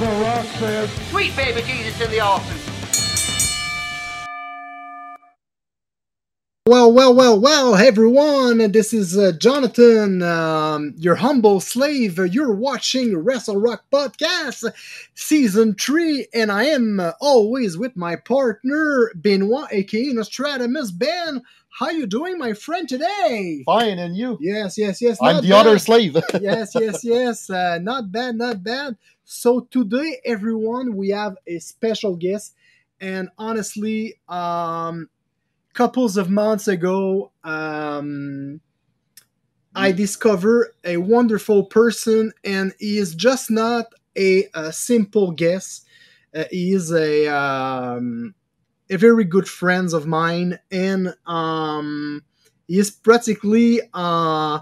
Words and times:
The 0.00 0.06
Rock 0.06 0.46
says, 0.46 0.90
Sweet 1.10 1.36
baby 1.36 1.60
Jesus 1.60 2.00
in 2.00 2.10
the 2.10 2.20
office. 2.20 2.70
Well, 6.66 6.90
well, 6.90 7.14
well, 7.14 7.38
well, 7.38 7.74
everyone. 7.74 8.72
This 8.72 8.94
is 8.94 9.18
uh, 9.18 9.32
Jonathan, 9.32 10.22
um, 10.22 10.94
your 10.96 11.16
humble 11.16 11.60
slave. 11.60 12.16
You're 12.16 12.54
watching 12.54 13.14
Wrestle 13.18 13.58
Rock 13.58 13.84
Podcast, 13.92 14.72
Season 15.14 15.74
3, 15.74 16.28
and 16.32 16.50
I 16.50 16.64
am 16.64 16.98
uh, 16.98 17.12
always 17.20 17.76
with 17.76 17.94
my 17.94 18.16
partner, 18.16 19.10
Benoit, 19.20 19.68
aka 19.70 20.14
Nostradamus. 20.14 20.92
Ben, 20.92 21.42
how 21.70 21.90
you 21.90 22.06
doing, 22.06 22.38
my 22.38 22.52
friend, 22.52 22.88
today? 22.88 23.62
Fine, 23.64 23.98
and 23.98 24.16
you? 24.16 24.38
Yes, 24.40 24.76
yes, 24.76 25.00
yes. 25.00 25.18
I'm 25.22 25.42
the 25.42 25.50
bad. 25.50 25.66
other 25.66 25.78
slave. 25.78 26.16
yes, 26.40 26.74
yes, 26.74 27.04
yes. 27.04 27.48
Uh, 27.48 27.78
not 27.80 28.10
bad, 28.10 28.36
not 28.36 28.62
bad. 28.62 28.96
So 29.24 29.60
today, 29.70 30.20
everyone, 30.24 30.96
we 30.96 31.10
have 31.10 31.36
a 31.46 31.58
special 31.58 32.16
guest, 32.16 32.54
and 33.00 33.28
honestly, 33.38 34.16
um, 34.28 35.08
couples 35.72 36.16
of 36.16 36.28
months 36.28 36.68
ago, 36.68 37.30
um, 37.44 38.60
I 39.74 39.92
discovered 39.92 40.74
a 40.84 40.96
wonderful 40.96 41.64
person, 41.64 42.32
and 42.44 42.74
he 42.78 42.98
is 42.98 43.14
just 43.14 43.50
not 43.50 43.86
a, 44.16 44.48
a 44.52 44.72
simple 44.72 45.30
guest. 45.30 45.86
Uh, 46.34 46.44
he 46.50 46.72
is 46.72 46.92
a 46.92 47.28
um, 47.28 48.34
a 48.90 48.98
very 48.98 49.24
good 49.24 49.48
friend 49.48 49.92
of 49.94 50.06
mine, 50.06 50.58
and 50.70 51.14
um, 51.26 52.22
he 52.66 52.78
is 52.78 52.90
practically 52.90 53.80
uh, 53.94 54.60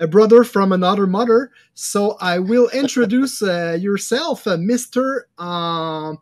a 0.00 0.06
brother 0.08 0.44
from 0.44 0.72
another 0.72 1.06
mother. 1.06 1.50
So 1.74 2.16
I 2.20 2.38
will 2.38 2.68
introduce 2.70 3.42
uh, 3.42 3.76
yourself, 3.78 4.46
uh, 4.46 4.56
Mister 4.56 5.28
uh, 5.38 6.14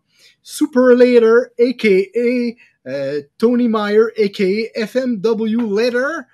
Superlator, 0.44 1.46
aka 1.58 2.56
uh, 2.86 3.14
Tony 3.38 3.68
Meyer, 3.68 4.12
aka 4.16 4.70
FMW 4.77 5.70
Later, 5.70 6.27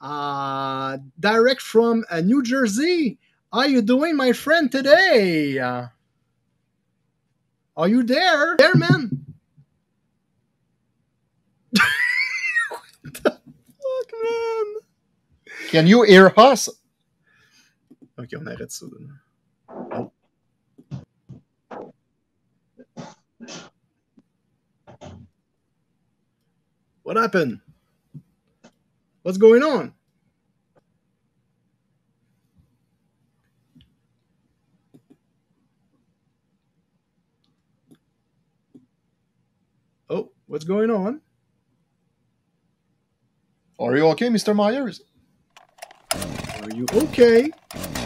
uh, 0.00 0.98
direct 1.20 1.60
from 1.60 2.04
uh, 2.10 2.20
New 2.20 2.42
Jersey. 2.42 3.18
How 3.52 3.60
are 3.60 3.68
you 3.68 3.82
doing, 3.82 4.16
my 4.16 4.32
friend, 4.32 4.72
today? 4.72 5.58
Are 7.76 7.88
you 7.88 8.02
there? 8.02 8.56
There, 8.56 8.74
man. 8.74 9.22
what 12.68 13.14
the 13.14 13.30
fuck, 13.30 14.12
man? 14.22 14.66
Can 15.72 15.86
you 15.86 16.02
hear 16.02 16.30
us? 16.36 16.68
Ok, 18.18 18.34
on 18.36 18.44
arrête 18.46 18.70
ça. 18.70 18.84
What 27.02 27.16
happened? 27.16 27.60
What's 29.22 29.38
going 29.38 29.62
on? 29.62 29.94
Oh, 40.10 40.32
what's 40.44 40.64
going 40.64 40.90
on? 40.90 41.22
Are 43.78 43.96
you 43.96 44.06
okay, 44.08 44.28
Mr. 44.28 44.54
Myers? 44.54 45.00
Are 46.62 46.70
you 46.70 46.86
okay? 46.94 47.50
What's 47.50 47.98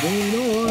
going 0.00 0.34
on? 0.34 0.70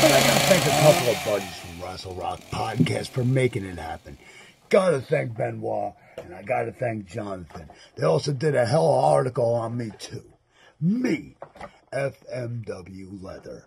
But 0.00 0.12
I 0.12 0.20
gotta 0.20 0.40
thank 0.46 0.66
a 0.66 0.70
couple 0.70 1.08
of 1.10 1.24
buddies 1.24 1.56
from 1.56 1.82
Wrestle 1.82 2.14
Rock 2.14 2.40
Podcast 2.52 3.08
for 3.08 3.24
making 3.24 3.64
it 3.64 3.76
happen. 3.76 4.18
Gotta 4.68 5.00
thank 5.00 5.36
Benoit, 5.36 5.94
and 6.18 6.32
I 6.32 6.42
gotta 6.42 6.70
thank 6.70 7.06
Jonathan. 7.06 7.68
They 7.96 8.06
also 8.06 8.32
did 8.32 8.54
a 8.54 8.64
hell 8.64 8.88
of 8.88 8.98
an 8.98 9.04
article 9.16 9.52
on 9.54 9.76
me 9.76 9.90
too. 9.98 10.32
Me, 10.80 11.34
FMW 11.92 13.20
Leather, 13.20 13.64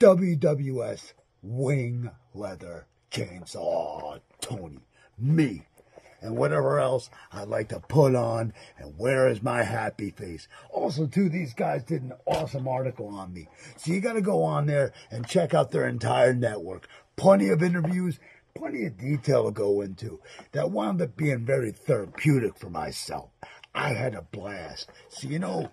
WWS 0.00 1.12
Wing 1.40 2.10
Leather 2.34 2.86
Chainsaw 3.12 4.20
Tony. 4.40 4.78
Me. 5.18 5.66
And 6.20 6.36
whatever 6.36 6.78
else 6.78 7.10
I'd 7.32 7.48
like 7.48 7.70
to 7.70 7.80
put 7.80 8.14
on 8.14 8.52
and 8.78 8.94
where 8.96 9.28
is 9.28 9.42
my 9.42 9.64
happy 9.64 10.10
face. 10.10 10.46
Also, 10.70 11.06
too, 11.06 11.28
these 11.28 11.52
guys 11.52 11.82
did 11.82 12.02
an 12.02 12.12
awesome 12.26 12.68
article 12.68 13.08
on 13.08 13.34
me. 13.34 13.48
So 13.76 13.92
you 13.92 14.00
got 14.00 14.12
to 14.12 14.20
go 14.20 14.44
on 14.44 14.66
there 14.66 14.92
and 15.10 15.26
check 15.26 15.52
out 15.52 15.72
their 15.72 15.88
entire 15.88 16.32
network. 16.32 16.86
Plenty 17.16 17.48
of 17.48 17.62
interviews, 17.62 18.20
plenty 18.54 18.86
of 18.86 18.98
detail 18.98 19.46
to 19.46 19.50
go 19.50 19.80
into. 19.80 20.20
That 20.52 20.70
wound 20.70 21.02
up 21.02 21.16
being 21.16 21.44
very 21.44 21.72
therapeutic 21.72 22.56
for 22.56 22.70
myself. 22.70 23.30
I 23.74 23.88
had 23.94 24.14
a 24.14 24.22
blast. 24.22 24.90
So, 25.08 25.26
you 25.28 25.40
know, 25.40 25.70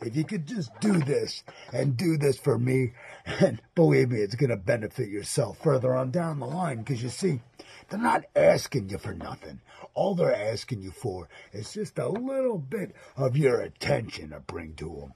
if 0.00 0.16
you 0.16 0.24
could 0.24 0.46
just 0.46 0.70
do 0.80 0.92
this 0.92 1.42
and 1.72 1.96
do 1.96 2.16
this 2.16 2.38
for 2.38 2.58
me, 2.58 2.92
and 3.26 3.60
believe 3.74 4.10
me, 4.10 4.18
it's 4.18 4.34
going 4.34 4.50
to 4.50 4.56
benefit 4.56 5.08
yourself 5.08 5.58
further 5.58 5.94
on 5.94 6.10
down 6.10 6.40
the 6.40 6.46
line 6.46 6.78
because 6.78 7.02
you 7.02 7.08
see, 7.08 7.40
they're 7.88 7.98
not 7.98 8.24
asking 8.36 8.90
you 8.90 8.98
for 8.98 9.14
nothing. 9.14 9.60
All 9.94 10.14
they're 10.14 10.34
asking 10.34 10.82
you 10.82 10.90
for 10.90 11.28
is 11.52 11.72
just 11.72 11.98
a 11.98 12.08
little 12.08 12.58
bit 12.58 12.94
of 13.16 13.36
your 13.36 13.60
attention 13.60 14.30
to 14.30 14.40
bring 14.40 14.74
to 14.74 14.88
them. 15.00 15.14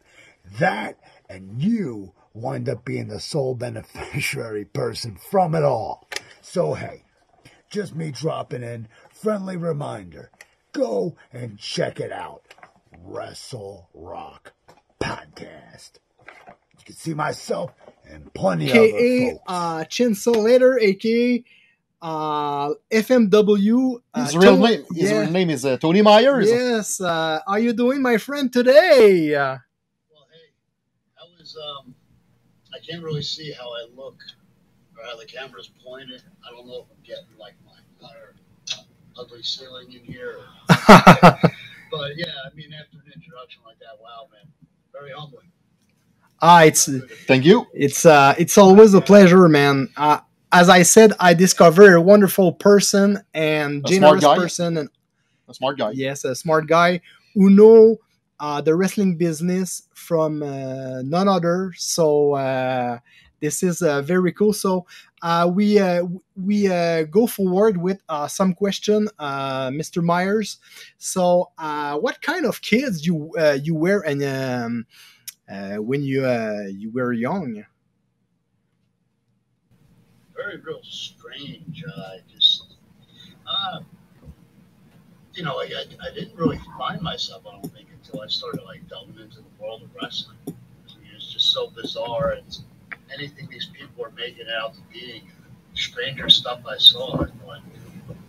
That 0.59 0.99
and 1.29 1.63
you 1.63 2.13
wind 2.35 2.69
up 2.69 2.85
being 2.85 3.09
the 3.09 3.21
sole 3.21 3.55
beneficiary 3.57 4.65
person 4.65 5.17
from 5.17 5.55
it 5.55 5.63
all. 5.63 6.09
So, 6.41 6.75
hey, 6.75 7.05
just 7.71 7.95
me 7.95 8.11
dropping 8.11 8.63
in, 8.63 8.89
friendly 9.11 9.57
reminder 9.57 10.31
go 10.73 11.15
and 11.33 11.59
check 11.59 12.01
it 12.01 12.13
out. 12.13 12.43
Wrestle 13.05 13.89
Rock 13.95 14.53
Podcast. 15.03 15.93
You 16.29 16.85
can 16.85 16.95
see 16.95 17.15
myself 17.15 17.73
and 18.09 18.33
plenty 18.35 18.71
of 18.71 18.77
other 18.77 18.85
aka 18.85 19.31
folks. 19.31 19.43
uh, 19.47 19.85
Chainsaw 19.85 20.37
Later, 20.43 20.79
aka 20.79 21.45
uh, 22.01 22.71
FMW. 22.91 24.01
Uh, 24.15 24.25
His 24.25 24.37
real 24.37 24.57
Tony- 24.57 24.77
name, 24.77 24.85
his 24.95 25.11
yeah. 25.11 25.21
real 25.21 25.31
name 25.31 25.51
is 25.51 25.65
uh, 25.65 25.77
Tony 25.77 26.03
Myers. 26.03 26.49
Yes. 26.49 27.01
Uh, 27.01 27.41
how 27.47 27.57
you 27.57 27.73
doing, 27.73 28.03
my 28.03 28.17
friend, 28.17 28.53
today? 28.53 29.35
Uh, 29.35 29.59
Well, 30.11 30.27
hey, 30.33 30.51
I 31.19 31.25
was, 31.39 31.57
um, 31.57 31.95
I 32.75 32.79
can't 32.85 33.03
really 33.03 33.23
see 33.23 33.53
how 33.53 33.69
I 33.71 33.87
look 33.95 34.19
or 34.99 35.05
how 35.05 35.17
the 35.17 35.27
camera's 35.27 35.71
pointed. 35.85 36.23
I 36.47 36.51
don't 36.51 36.67
know 36.67 36.81
if 36.81 36.87
I'm 36.91 37.03
getting 37.05 37.37
like 37.39 37.55
my 37.65 37.73
entire 38.01 38.35
ugly 39.17 39.43
ceiling 39.43 39.93
in 39.93 40.05
here. 40.05 40.39
But 41.93 42.17
yeah, 42.17 42.25
I 42.51 42.55
mean, 42.57 42.73
after 42.73 42.97
an 43.05 43.13
introduction 43.15 43.61
like 43.67 43.79
that, 43.81 44.01
wow, 44.01 44.27
man, 44.33 44.49
very 44.93 45.11
humbling. 45.13 45.51
ah, 46.41 46.63
it's 46.65 46.89
Thank 47.27 47.45
you. 47.45 47.67
it's 47.73 48.05
uh, 48.07 48.35
it's 48.39 48.59
always 48.59 48.95
a 48.95 49.01
pleasure, 49.01 49.49
man. 49.49 49.89
Uh, 49.97 50.21
as 50.53 50.69
I 50.69 50.83
said, 50.83 51.13
I 51.19 51.35
discovered 51.35 51.95
a 51.95 52.01
wonderful 52.01 52.53
person 52.53 53.19
and 53.33 53.85
A 53.85 53.89
generous 53.89 54.23
smart 54.23 54.37
guy. 54.37 54.43
person, 54.43 54.77
and 54.77 54.89
A 55.49 55.55
smart 55.55 55.79
guy. 55.79 55.91
yes, 55.93 56.25
a 56.25 56.35
smart 56.35 56.67
guy 56.67 57.01
who 57.35 57.49
know 57.51 57.97
uh, 58.41 58.61
the 58.61 58.75
wrestling 58.75 59.17
business 59.17 59.83
from 59.95 60.43
uh, 60.43 61.01
none 61.03 61.29
other. 61.29 61.73
So 61.77 62.33
uh, 62.35 62.99
this 63.43 63.63
is 63.63 63.83
uh, 63.83 64.01
very 64.01 64.33
cool. 64.33 64.55
So 64.55 64.87
uh, 65.21 65.51
we 65.53 65.79
uh, 65.79 66.05
we 66.37 66.69
go 67.11 67.27
forward 67.27 67.77
with 67.77 68.01
some 68.29 68.55
question, 68.55 69.09
Mr. 69.21 70.03
Myers. 70.03 70.59
So 70.97 71.51
what 71.59 72.23
kind 72.23 72.47
of 72.47 72.63
kids 72.63 73.05
you 73.07 73.33
you 73.63 73.75
were 73.75 74.01
and 74.01 74.23
um, 74.23 74.87
when 75.85 76.03
you 76.03 76.27
you 76.71 76.91
were 76.91 77.13
young? 77.13 77.65
very 80.35 80.57
real 80.59 80.81
strange. 80.83 81.85
I 81.87 82.17
just, 82.33 82.75
you 85.35 85.45
know, 85.45 85.61
I, 85.61 85.65
I, 85.65 86.09
I 86.11 86.15
didn't 86.15 86.37
really 86.37 86.59
find 86.79 87.01
myself, 87.01 87.43
I 87.47 87.53
don't 87.53 87.73
think, 87.73 87.89
until 87.93 88.21
I 88.21 88.27
started 88.27 88.63
like 88.65 88.87
delving 88.89 89.19
into 89.19 89.37
the 89.39 89.63
world 89.63 89.83
of 89.83 89.91
wrestling. 90.01 90.39
It 90.47 90.55
was 91.15 91.33
just 91.33 91.53
so 91.53 91.71
bizarre. 91.71 92.33
And 92.33 92.59
anything 93.15 93.49
these 93.51 93.67
people 93.67 94.05
are 94.05 94.11
making 94.11 94.47
out 94.61 94.75
to 94.75 94.81
be, 94.93 95.23
stranger 95.75 96.29
stuff 96.29 96.61
I 96.69 96.77
saw, 96.79 97.15
I 97.23 97.27
thought, 97.27 97.61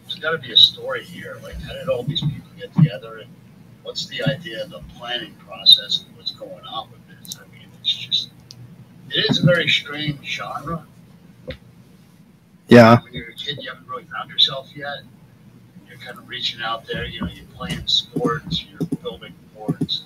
there's 0.04 0.16
got 0.16 0.32
to 0.32 0.38
be 0.38 0.52
a 0.52 0.58
story 0.58 1.04
here. 1.04 1.38
Like, 1.44 1.60
how 1.62 1.74
did 1.74 1.90
all 1.90 2.04
these 2.04 2.22
people 2.22 2.50
get 2.58 2.74
together, 2.74 3.18
and 3.20 3.30
what's 3.84 4.06
the 4.08 4.24
idea, 4.24 4.66
the 4.68 4.82
planning 4.98 5.34
process, 5.36 6.06
and 6.06 6.16
what's 6.18 6.32
going 6.32 6.66
on 6.66 6.90
with 6.92 7.02
this? 7.08 7.38
I 7.38 7.44
mean, 7.52 7.68
it's 7.80 7.94
just, 7.94 8.30
it 9.10 9.26
is 9.30 9.42
a 9.42 9.46
very 9.46 9.68
strange 9.68 10.26
genre. 10.26 10.86
Yeah. 12.68 13.02
When 13.02 13.14
you're 13.14 13.30
a 13.30 13.34
kid, 13.34 13.60
you 13.62 13.70
haven't 13.70 13.88
really 13.88 14.06
found 14.06 14.30
yourself 14.30 14.70
yet. 14.76 15.00
You're 15.88 15.98
kind 15.98 16.18
of 16.18 16.28
reaching 16.28 16.62
out 16.62 16.86
there. 16.86 17.06
You 17.06 17.22
know, 17.22 17.28
you're 17.28 17.46
playing 17.54 17.86
sports, 17.88 18.66
you're 18.66 18.88
building 19.02 19.34
boards, 19.56 20.06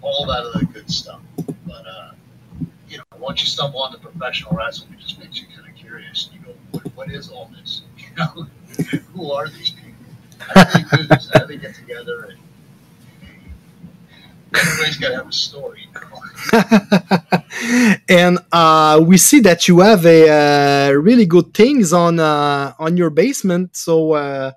all 0.00 0.26
that 0.26 0.44
other 0.44 0.64
good 0.66 0.90
stuff. 0.90 1.20
But 1.66 1.86
uh, 1.86 2.12
once 3.22 3.40
you 3.40 3.46
stumble 3.46 3.82
onto 3.82 3.98
professional 3.98 4.54
wrestling, 4.56 4.92
it 4.92 5.00
just 5.00 5.18
makes 5.18 5.40
you 5.40 5.46
kind 5.54 5.66
of 5.68 5.74
curious. 5.76 6.28
You 6.32 6.40
go, 6.40 6.54
what, 6.72 6.84
what 6.96 7.10
is 7.10 7.30
all 7.30 7.50
this? 7.56 7.82
You 8.12 8.18
know, 8.18 8.46
who 9.14 9.32
are 9.32 9.48
these 9.48 9.70
people? 9.70 9.94
How 10.38 10.64
do 10.64 10.82
they 10.82 10.96
do 10.96 11.02
this? 11.04 11.30
How 11.32 11.40
do 11.40 11.46
they 11.46 11.56
get 11.56 11.74
together? 11.74 12.24
And 12.24 12.36
everybody's 14.54 14.98
got 14.98 15.08
to 15.08 15.16
have 15.16 15.28
a 15.28 15.32
story. 15.32 15.88
You 15.94 16.00
know? 16.00 16.20
and 18.08 18.38
uh, 18.52 19.00
we 19.02 19.16
see 19.16 19.40
that 19.40 19.66
you 19.66 19.80
have 19.80 20.04
a 20.04 20.28
uh, 20.28 20.90
really 20.92 21.24
good 21.24 21.54
things 21.54 21.94
on 21.94 22.20
uh, 22.20 22.74
on 22.78 22.98
your 22.98 23.08
basement. 23.08 23.76
So 23.76 24.12
uh, 24.12 24.52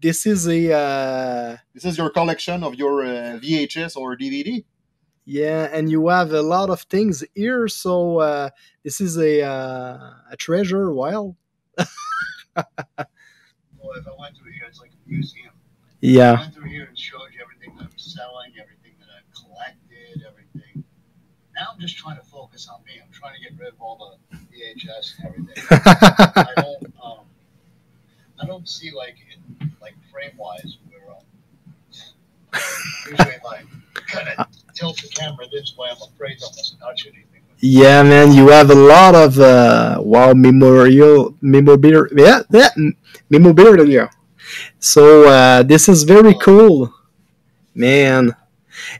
this 0.00 0.26
is 0.26 0.48
a 0.48 0.72
uh, 0.72 1.56
This 1.72 1.84
is 1.84 1.96
your 1.98 2.10
collection 2.10 2.64
of 2.64 2.74
your 2.74 3.04
uh, 3.04 3.38
VHS 3.38 3.96
or 3.96 4.16
DVD. 4.16 4.64
Yeah, 5.26 5.68
and 5.72 5.90
you 5.90 6.08
have 6.08 6.32
a 6.32 6.42
lot 6.42 6.70
of 6.70 6.82
things 6.82 7.24
here. 7.34 7.68
So 7.68 8.20
uh, 8.20 8.50
this 8.84 9.00
is 9.00 9.18
a 9.18 9.42
uh, 9.42 10.10
a 10.30 10.36
treasure. 10.38 10.92
Well, 10.94 11.36
Well, 13.86 13.96
if 13.98 14.06
I 14.08 14.10
went 14.18 14.36
through 14.36 14.52
here, 14.52 14.64
it's 14.68 14.80
like 14.80 14.90
a 14.90 15.08
museum. 15.08 15.50
I 15.50 15.58
yeah, 16.00 16.40
went 16.40 16.54
through 16.54 16.68
here 16.70 16.84
and 16.84 16.98
showed 16.98 17.28
you 17.32 17.40
everything 17.42 17.76
that 17.76 17.84
I'm 17.84 17.98
selling, 17.98 18.52
everything 18.60 18.92
that 19.00 19.08
I've 19.16 19.30
collected, 19.34 20.24
everything. 20.26 20.84
Now 21.54 21.68
I'm 21.72 21.80
just 21.80 21.96
trying 21.96 22.16
to 22.16 22.24
focus 22.24 22.68
on 22.68 22.82
me. 22.84 23.00
I'm 23.02 23.10
trying 23.12 23.34
to 23.36 23.40
get 23.40 23.58
rid 23.58 23.72
of 23.72 23.80
all 23.80 24.18
the 24.30 24.36
VHS 24.36 25.18
and 25.18 25.26
everything. 25.28 25.64
I 25.70 26.52
don't, 26.56 26.94
um, 27.02 27.20
I 28.40 28.46
don't 28.46 28.68
see 28.68 28.90
like 28.90 29.16
in, 29.60 29.72
like 29.80 29.94
frame 30.12 30.36
wise 30.36 30.78
where 30.88 31.10
um, 31.14 31.24
usually 33.10 33.34
I 33.48 33.64
kind 34.06 34.28
of 34.28 34.46
tilt 34.76 34.96
the 35.02 35.08
camera 35.08 35.46
this 35.50 35.74
way, 35.78 35.88
I'm 35.90 36.02
afraid 36.02 36.38
touch 36.40 37.06
anything. 37.06 37.42
yeah, 37.60 38.02
man. 38.02 38.32
You 38.32 38.48
have 38.48 38.70
a 38.70 38.74
lot 38.74 39.14
of 39.14 39.38
uh, 39.38 39.98
wow 40.00 40.32
memorial 40.34 41.34
memorabilia. 41.40 42.04
Yeah, 42.14 42.42
yeah, 42.50 42.70
memorabilia. 43.30 44.10
So 44.78 45.28
uh, 45.28 45.62
this 45.62 45.88
is 45.88 46.04
very 46.04 46.34
cool, 46.34 46.92
man. 47.74 48.36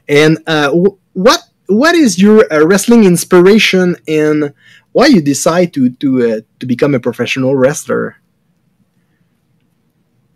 And 0.07 0.39
uh, 0.47 0.71
wh- 0.71 0.97
what 1.15 1.41
what 1.67 1.95
is 1.95 2.19
your 2.19 2.51
uh, 2.51 2.65
wrestling 2.65 3.03
inspiration 3.05 3.95
and 4.07 4.53
why 4.93 5.07
you 5.07 5.21
decide 5.21 5.73
to 5.75 5.89
to 6.01 6.09
uh, 6.23 6.41
to 6.59 6.65
become 6.65 6.95
a 6.95 6.99
professional 6.99 7.55
wrestler? 7.55 8.17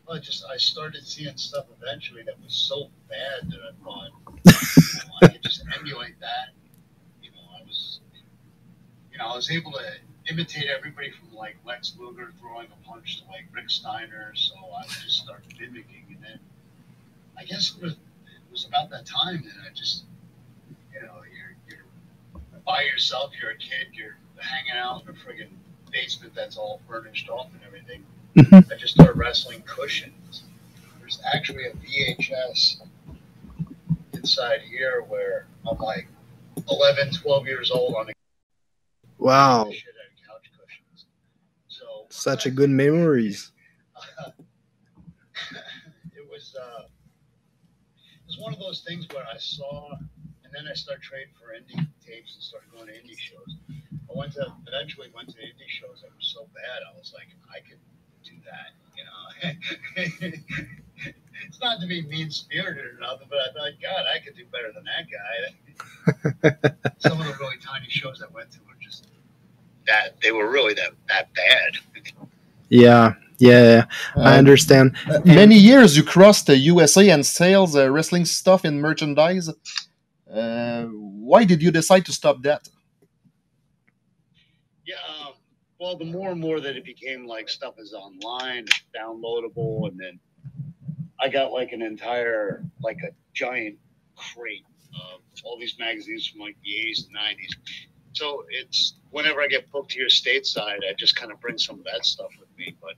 I 0.10 0.20
just 0.20 0.44
I 0.54 0.58
started 0.58 1.06
seeing 1.08 1.38
stuff 1.38 1.66
eventually 1.82 2.24
that 2.24 2.40
was 2.44 2.54
so 2.54 2.90
bad 3.10 3.50
that 3.50 3.60
I 3.60 3.72
thought 3.84 4.12
know, 4.46 4.54
I 5.22 5.28
could 5.28 5.44
just 5.44 5.64
emulate 5.78 6.20
that. 6.20 6.50
You 7.22 7.32
know, 7.32 7.44
I 7.58 7.64
was 7.64 8.00
you 9.12 9.18
know, 9.18 9.28
I 9.28 9.36
was 9.36 9.52
able 9.52 9.72
to 9.74 9.86
imitate 10.30 10.66
everybody 10.66 11.12
from 11.12 11.36
like 11.36 11.58
Lex 11.66 11.96
Luger 12.00 12.32
throwing 12.40 12.68
a 12.68 12.88
punch 12.88 13.22
to 13.22 13.28
like 13.28 13.46
Rick 13.54 13.70
Steiner, 13.70 14.34
so 14.36 14.54
I 14.56 14.84
just 14.84 15.18
started 15.24 15.54
mimicking 15.60 16.06
and 16.10 16.24
then 16.24 16.40
I 17.38 17.44
guess 17.46 17.74
it 17.76 17.84
was 17.84 17.94
it 17.94 18.52
was 18.52 18.66
about 18.66 18.90
that 18.92 19.06
time 19.06 19.44
that 19.44 19.70
I 19.70 19.74
just 19.74 20.04
you 20.94 21.02
know, 21.02 21.22
you're 21.36 21.56
you're 21.68 22.42
by 22.66 22.84
yourself, 22.84 23.32
you're 23.42 23.52
a 23.52 23.58
kid, 23.58 23.88
you're 23.94 24.18
hanging 24.38 24.74
out 24.78 25.04
in 25.04 25.10
a 25.10 25.14
friggin' 25.14 25.50
basement 25.92 26.34
that's 26.36 26.58
all 26.58 26.82
furnished 26.88 27.30
off 27.30 27.48
and 27.54 27.62
everything. 27.66 28.04
Mm-hmm. 28.36 28.72
I 28.72 28.78
just 28.78 28.94
started 28.94 29.18
wrestling 29.18 29.64
cushions. 29.66 30.44
There's 31.00 31.22
actually 31.34 31.66
a 31.66 31.72
VHS 31.72 32.78
inside 34.22 34.62
here 34.62 35.04
where 35.08 35.48
I'm 35.68 35.78
like 35.80 36.08
11, 36.70 37.12
12 37.14 37.48
years 37.48 37.72
old 37.72 37.96
on 37.96 38.06
the 38.06 38.14
Wow, 39.18 39.70
shit 39.72 39.84
out 39.98 40.10
of 40.10 40.42
couch 40.42 40.52
cushions. 40.60 41.06
So 41.68 42.06
such 42.10 42.46
a 42.46 42.52
good 42.52 42.70
memories. 42.70 43.52
it 46.16 46.28
was 46.30 46.56
uh, 46.60 46.84
it 46.84 48.28
was 48.28 48.38
one 48.40 48.54
of 48.54 48.60
those 48.60 48.82
things 48.88 49.08
where 49.12 49.26
I 49.26 49.38
saw, 49.38 49.92
and 49.94 50.54
then 50.54 50.68
I 50.70 50.74
started 50.74 51.04
trading 51.04 51.34
for 51.40 51.54
indie 51.54 51.88
tapes 52.06 52.36
and 52.36 52.44
started 52.44 52.72
going 52.72 52.88
to 52.88 52.94
indie 52.94 53.18
shows. 53.18 53.58
I 53.72 54.18
went 54.18 54.34
to 54.34 54.54
eventually 54.68 55.08
went 55.16 55.30
to 55.30 55.38
indie 55.38 55.70
shows 55.70 56.02
that 56.02 56.10
were 56.10 56.22
so 56.22 56.48
bad. 56.54 56.82
I 56.94 56.98
was 56.98 57.14
like, 57.14 57.30
I 57.50 57.60
could 57.68 57.80
do 58.24 58.38
that, 58.46 58.74
you 58.98 59.04
know. 59.06 60.38
it's 61.48 61.60
not 61.62 61.80
to 61.82 61.88
be 61.88 62.02
mean 62.04 62.30
spirited 62.32 62.86
or 62.86 62.98
nothing, 63.00 63.28
but 63.30 63.40
I 63.40 63.54
thought, 63.54 63.72
God, 63.82 64.06
I 64.14 64.20
could 64.20 64.36
do 64.36 64.46
better 64.52 64.72
than 64.74 64.84
that 64.86 66.52
guy. 66.52 66.90
Some 67.00 67.20
of 67.22 67.28
the 67.28 67.34
really 67.40 67.58
tiny 67.58 67.88
shows 67.90 68.24
I 68.28 68.34
went 68.34 68.52
to 68.52 68.60
were 68.62 68.76
just 68.82 69.08
that 69.88 70.20
they 70.22 70.32
were 70.32 70.50
really 70.50 70.74
that 70.76 70.92
that 71.08 71.30
bad. 71.34 71.74
Yeah, 72.70 73.16
yeah, 73.40 73.86
I 74.22 74.36
Uh, 74.36 74.38
understand. 74.38 74.96
uh, 75.10 75.20
many 75.26 75.56
years 75.58 75.98
you 75.98 76.04
crossed 76.04 76.48
the 76.48 76.58
USA 76.58 77.10
and 77.10 77.26
sales 77.26 77.76
uh, 77.76 77.90
wrestling 77.92 78.26
stuff 78.26 78.66
in 78.66 78.80
merchandise. 78.82 79.50
Uh, 80.32 80.86
why 80.86 81.44
did 81.46 81.62
you 81.62 81.72
decide 81.72 82.06
to 82.06 82.14
stop 82.14 82.42
that? 82.44 82.70
Yeah, 84.86 84.96
um, 85.26 85.34
well, 85.80 85.98
the 85.98 86.06
more 86.06 86.32
and 86.32 86.40
more 86.42 86.60
that 86.60 86.76
it 86.78 86.86
became 86.86 87.26
like 87.26 87.50
stuff 87.50 87.76
is 87.80 87.94
online, 87.94 88.66
downloadable, 88.96 89.90
and 89.90 90.00
then 90.00 90.20
I 91.22 91.30
got 91.30 91.52
like 91.52 91.72
an 91.72 91.82
entire, 91.82 92.64
like 92.82 92.98
a 93.04 93.12
giant 93.34 93.78
crate 94.16 94.66
of 94.96 95.22
all 95.44 95.58
these 95.60 95.78
magazines 95.80 96.28
from 96.28 96.42
like 96.42 96.58
the 96.64 96.72
80s 96.72 97.06
and 97.08 97.16
90s. 97.16 97.52
So 98.14 98.44
it's 98.50 98.96
whenever 99.12 99.42
I 99.42 99.48
get 99.48 99.72
booked 99.72 99.94
here 99.94 100.08
stateside, 100.08 100.80
I 100.88 100.94
just 100.98 101.16
kind 101.16 101.32
of 101.32 101.40
bring 101.40 101.58
some 101.58 101.80
of 101.80 101.86
that 101.86 102.06
stuff 102.06 102.32
with 102.40 102.50
me. 102.58 102.76
But 102.82 102.96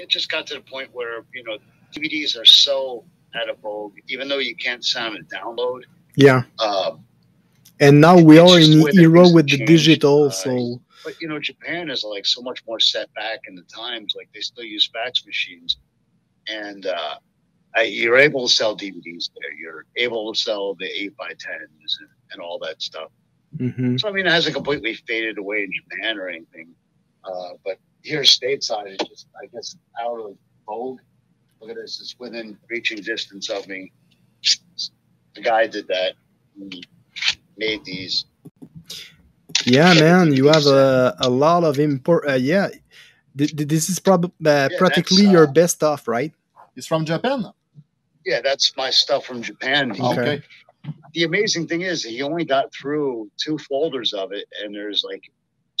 it 0.00 0.08
just 0.08 0.30
got 0.30 0.46
to 0.48 0.54
the 0.54 0.60
point 0.60 0.88
where, 0.92 1.24
you 1.34 1.44
know, 1.44 1.58
DVDs 1.94 2.36
are 2.40 2.44
so 2.44 3.04
out 3.34 3.48
of 3.48 3.58
vogue, 3.58 3.94
even 4.08 4.28
though 4.28 4.38
you 4.38 4.56
can't 4.56 4.84
sound 4.84 5.16
and 5.16 5.28
download. 5.28 5.82
Yeah, 6.16 6.42
Um, 6.58 7.04
and 7.80 8.00
now 8.00 8.18
we 8.18 8.38
are 8.38 8.58
in 8.58 8.80
the 8.80 8.92
era 9.00 9.28
with 9.32 9.48
the 9.48 9.64
digital. 9.64 10.24
uh, 10.24 10.30
So 10.30 10.80
but 11.04 11.20
you 11.20 11.28
know, 11.28 11.38
Japan 11.38 11.90
is 11.90 12.04
like 12.04 12.26
so 12.26 12.42
much 12.42 12.64
more 12.66 12.80
set 12.80 13.12
back 13.14 13.40
in 13.46 13.54
the 13.54 13.62
times. 13.62 14.14
Like 14.16 14.28
they 14.34 14.40
still 14.40 14.64
use 14.64 14.90
fax 14.92 15.24
machines, 15.24 15.76
and 16.48 16.86
uh, 16.86 17.14
I, 17.76 17.82
you're 17.82 18.18
able 18.18 18.48
to 18.48 18.52
sell 18.52 18.76
DVDs 18.76 19.30
there. 19.40 19.52
You're 19.58 19.84
able 19.96 20.32
to 20.32 20.38
sell 20.38 20.74
the 20.74 20.86
eight 20.86 21.16
by 21.16 21.28
tens 21.28 21.98
and, 22.00 22.08
and 22.32 22.40
all 22.40 22.58
that 22.60 22.80
stuff. 22.82 23.10
mhm. 23.56 24.00
So 24.00 24.08
I 24.08 24.12
mean, 24.12 24.26
it 24.26 24.32
hasn't 24.32 24.54
completely 24.54 24.94
faded 24.94 25.38
away 25.38 25.64
in 25.64 25.70
Japan 25.72 26.18
or 26.18 26.28
anything. 26.28 26.74
Uh, 27.24 27.50
but 27.64 27.78
here 28.02 28.22
stateside, 28.22 28.86
it's 28.86 29.08
just 29.08 29.26
I 29.42 29.46
guess 29.46 29.76
out 30.00 30.18
of 30.18 30.36
vogue. 30.66 31.00
Look 31.60 31.70
at 31.70 31.76
this; 31.76 32.00
it's 32.00 32.16
within 32.18 32.56
reaching 32.70 32.98
distance 32.98 33.50
of 33.50 33.66
me. 33.68 33.92
The 35.34 35.40
guy 35.42 35.66
did 35.66 35.88
that. 35.88 36.14
Made 37.56 37.84
these. 37.84 38.24
yeah, 39.66 39.92
man, 39.94 40.32
you 40.32 40.46
have 40.46 40.66
a, 40.66 41.16
a 41.20 41.28
lot 41.28 41.64
of 41.64 41.78
import. 41.78 42.24
Uh, 42.28 42.34
yeah, 42.34 42.68
Th- 43.36 43.54
th- 43.54 43.68
this 43.68 43.88
is 43.88 43.98
probably 43.98 44.30
uh, 44.46 44.68
practically 44.78 45.22
that's, 45.24 45.32
your 45.32 45.44
uh, 45.46 45.52
best 45.52 45.76
stuff, 45.76 46.08
right? 46.08 46.32
It's 46.78 46.86
from 46.86 47.04
Japan. 47.04 47.44
Yeah, 48.24 48.40
that's 48.40 48.76
my 48.76 48.88
stuff 48.90 49.26
from 49.26 49.42
Japan. 49.42 49.90
Okay. 49.90 50.06
Okay. 50.06 50.42
the 51.12 51.24
amazing 51.24 51.66
thing 51.66 51.80
is 51.80 52.04
he 52.04 52.22
only 52.22 52.44
got 52.44 52.72
through 52.72 53.28
two 53.36 53.58
folders 53.58 54.12
of 54.12 54.30
it 54.32 54.46
and 54.62 54.72
there's 54.72 55.02
like 55.04 55.24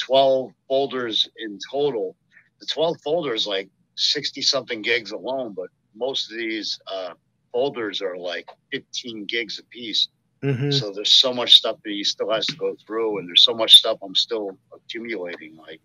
12 0.00 0.50
folders 0.66 1.28
in 1.38 1.56
total 1.70 2.16
the 2.60 2.66
12 2.66 2.96
folders 3.02 3.46
like 3.46 3.68
60 3.96 4.42
something 4.42 4.82
gigs 4.82 5.12
alone 5.12 5.54
but 5.56 5.68
most 5.94 6.32
of 6.32 6.36
these 6.36 6.78
uh, 6.92 7.12
folders 7.52 8.02
are 8.02 8.16
like 8.16 8.48
15 8.72 9.24
gigs 9.26 9.60
a 9.60 9.64
piece 9.66 10.08
hmm 10.42 10.70
so 10.70 10.90
there's 10.92 11.12
so 11.12 11.32
much 11.32 11.54
stuff 11.54 11.76
that 11.84 11.90
he 11.90 12.02
still 12.02 12.30
has 12.30 12.44
to 12.46 12.56
go 12.56 12.74
through 12.84 13.18
and 13.18 13.28
there's 13.28 13.44
so 13.44 13.54
much 13.54 13.76
stuff 13.76 13.98
i'm 14.02 14.14
still 14.16 14.58
accumulating 14.74 15.56
like 15.56 15.80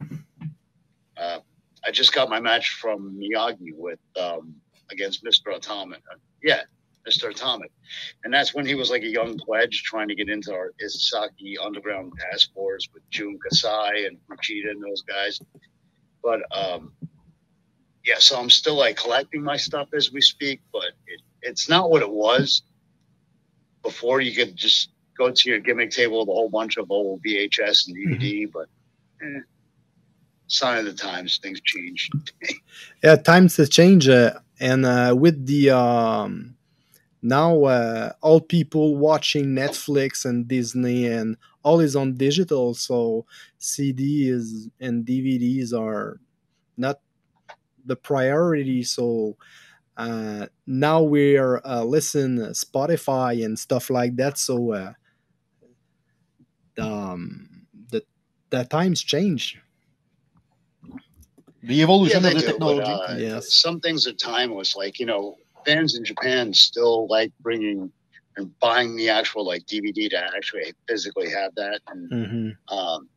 Uh, 1.17 1.39
I 1.85 1.91
just 1.91 2.13
got 2.13 2.29
my 2.29 2.39
match 2.39 2.69
from 2.81 3.19
Miyagi 3.19 3.73
with 3.75 3.99
um, 4.19 4.55
against 4.93 5.23
Mr. 5.23 5.55
Atomic. 5.55 6.01
Uh, 6.11 6.15
yeah, 6.41 6.61
Mr. 7.07 7.29
Atomic, 7.29 7.71
and 8.23 8.33
that's 8.33 8.53
when 8.53 8.65
he 8.65 8.75
was 8.75 8.89
like 8.89 9.03
a 9.03 9.09
young 9.09 9.37
pledge 9.37 9.83
trying 9.83 10.07
to 10.07 10.15
get 10.15 10.29
into 10.29 10.53
our 10.53 10.71
Isaki 10.81 11.55
Underground 11.61 12.13
Task 12.17 12.53
Force 12.53 12.87
with 12.93 13.03
Jun 13.09 13.37
Kasai 13.43 14.05
and 14.05 14.17
Fujita 14.29 14.71
and 14.71 14.81
those 14.81 15.01
guys. 15.01 15.39
But 16.23 16.41
um, 16.55 16.93
yeah, 18.05 18.15
so 18.19 18.39
I'm 18.39 18.49
still 18.49 18.75
like 18.75 18.97
collecting 18.97 19.43
my 19.43 19.57
stuff 19.57 19.89
as 19.93 20.11
we 20.11 20.21
speak, 20.21 20.61
but 20.71 20.91
it, 21.07 21.21
it's 21.41 21.69
not 21.69 21.89
what 21.89 22.01
it 22.01 22.09
was 22.09 22.63
before. 23.81 24.21
You 24.21 24.33
could 24.33 24.55
just 24.55 24.89
go 25.17 25.31
to 25.31 25.49
your 25.49 25.59
gimmick 25.59 25.91
table 25.91 26.19
with 26.19 26.29
a 26.29 26.33
whole 26.33 26.49
bunch 26.49 26.77
of 26.77 26.89
old 26.91 27.21
VHS 27.23 27.87
and 27.87 27.95
DVD, 27.95 28.51
but 28.51 28.67
eh, 29.21 29.41
sign 30.47 30.79
of 30.79 30.85
the 30.85 30.93
times, 30.93 31.39
things 31.41 31.61
change. 31.61 32.09
yeah, 33.03 33.15
times 33.15 33.57
have 33.57 33.69
changed, 33.69 34.09
uh, 34.09 34.33
and 34.63 34.85
uh, 34.85 35.13
with 35.19 35.45
the 35.45 35.71
um, 35.71 36.55
now 37.21 37.65
uh, 37.65 38.13
all 38.21 38.39
people 38.39 38.95
watching 38.95 39.47
Netflix 39.47 40.23
and 40.25 40.47
Disney 40.47 41.05
and 41.05 41.37
all 41.63 41.81
is 41.81 41.97
on 41.97 42.15
digital, 42.15 42.73
so 42.73 43.25
cds 43.59 44.71
and 44.79 45.05
DVDs 45.05 45.73
are 45.73 46.21
not 46.77 47.01
the 47.85 47.97
priority. 47.97 48.83
So 48.83 49.35
uh, 49.97 50.47
now 50.65 51.01
we're 51.01 51.61
uh, 51.65 51.83
listen 51.83 52.37
Spotify 52.53 53.43
and 53.45 53.59
stuff 53.59 53.89
like 53.89 54.15
that. 54.15 54.37
So 54.37 54.71
uh, 54.71 54.93
um, 56.79 57.67
the 57.89 58.03
the 58.49 58.65
times 58.65 59.01
change. 59.01 59.62
The 61.63 61.81
evolution 61.81 62.23
Yeah, 62.23 62.29
of 62.29 62.33
the 62.35 62.39
do, 62.41 62.45
technology. 62.47 62.79
but, 62.91 63.11
uh, 63.11 63.15
Yes. 63.17 63.53
Some 63.53 63.79
things 63.79 64.05
are 64.07 64.13
timeless. 64.13 64.75
Like, 64.75 64.99
you 64.99 65.05
know, 65.05 65.35
fans 65.65 65.95
in 65.95 66.03
Japan 66.03 66.53
still 66.53 67.07
like 67.07 67.31
bringing 67.41 67.91
and 68.37 68.51
buying 68.59 68.95
the 68.95 69.09
actual 69.09 69.45
like 69.45 69.65
DVD 69.65 70.09
to 70.09 70.17
actually 70.35 70.73
physically 70.87 71.29
have 71.29 71.53
that. 71.55 71.79
And 71.87 72.09
hmm 72.11 72.49
um, 72.75 73.09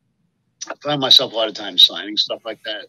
I 0.69 0.73
find 0.83 0.99
myself 1.01 1.33
a 1.33 1.35
lot 1.35 1.47
of 1.47 1.53
times 1.55 1.85
signing 1.85 2.17
stuff 2.17 2.41
like 2.45 2.59
that. 2.65 2.87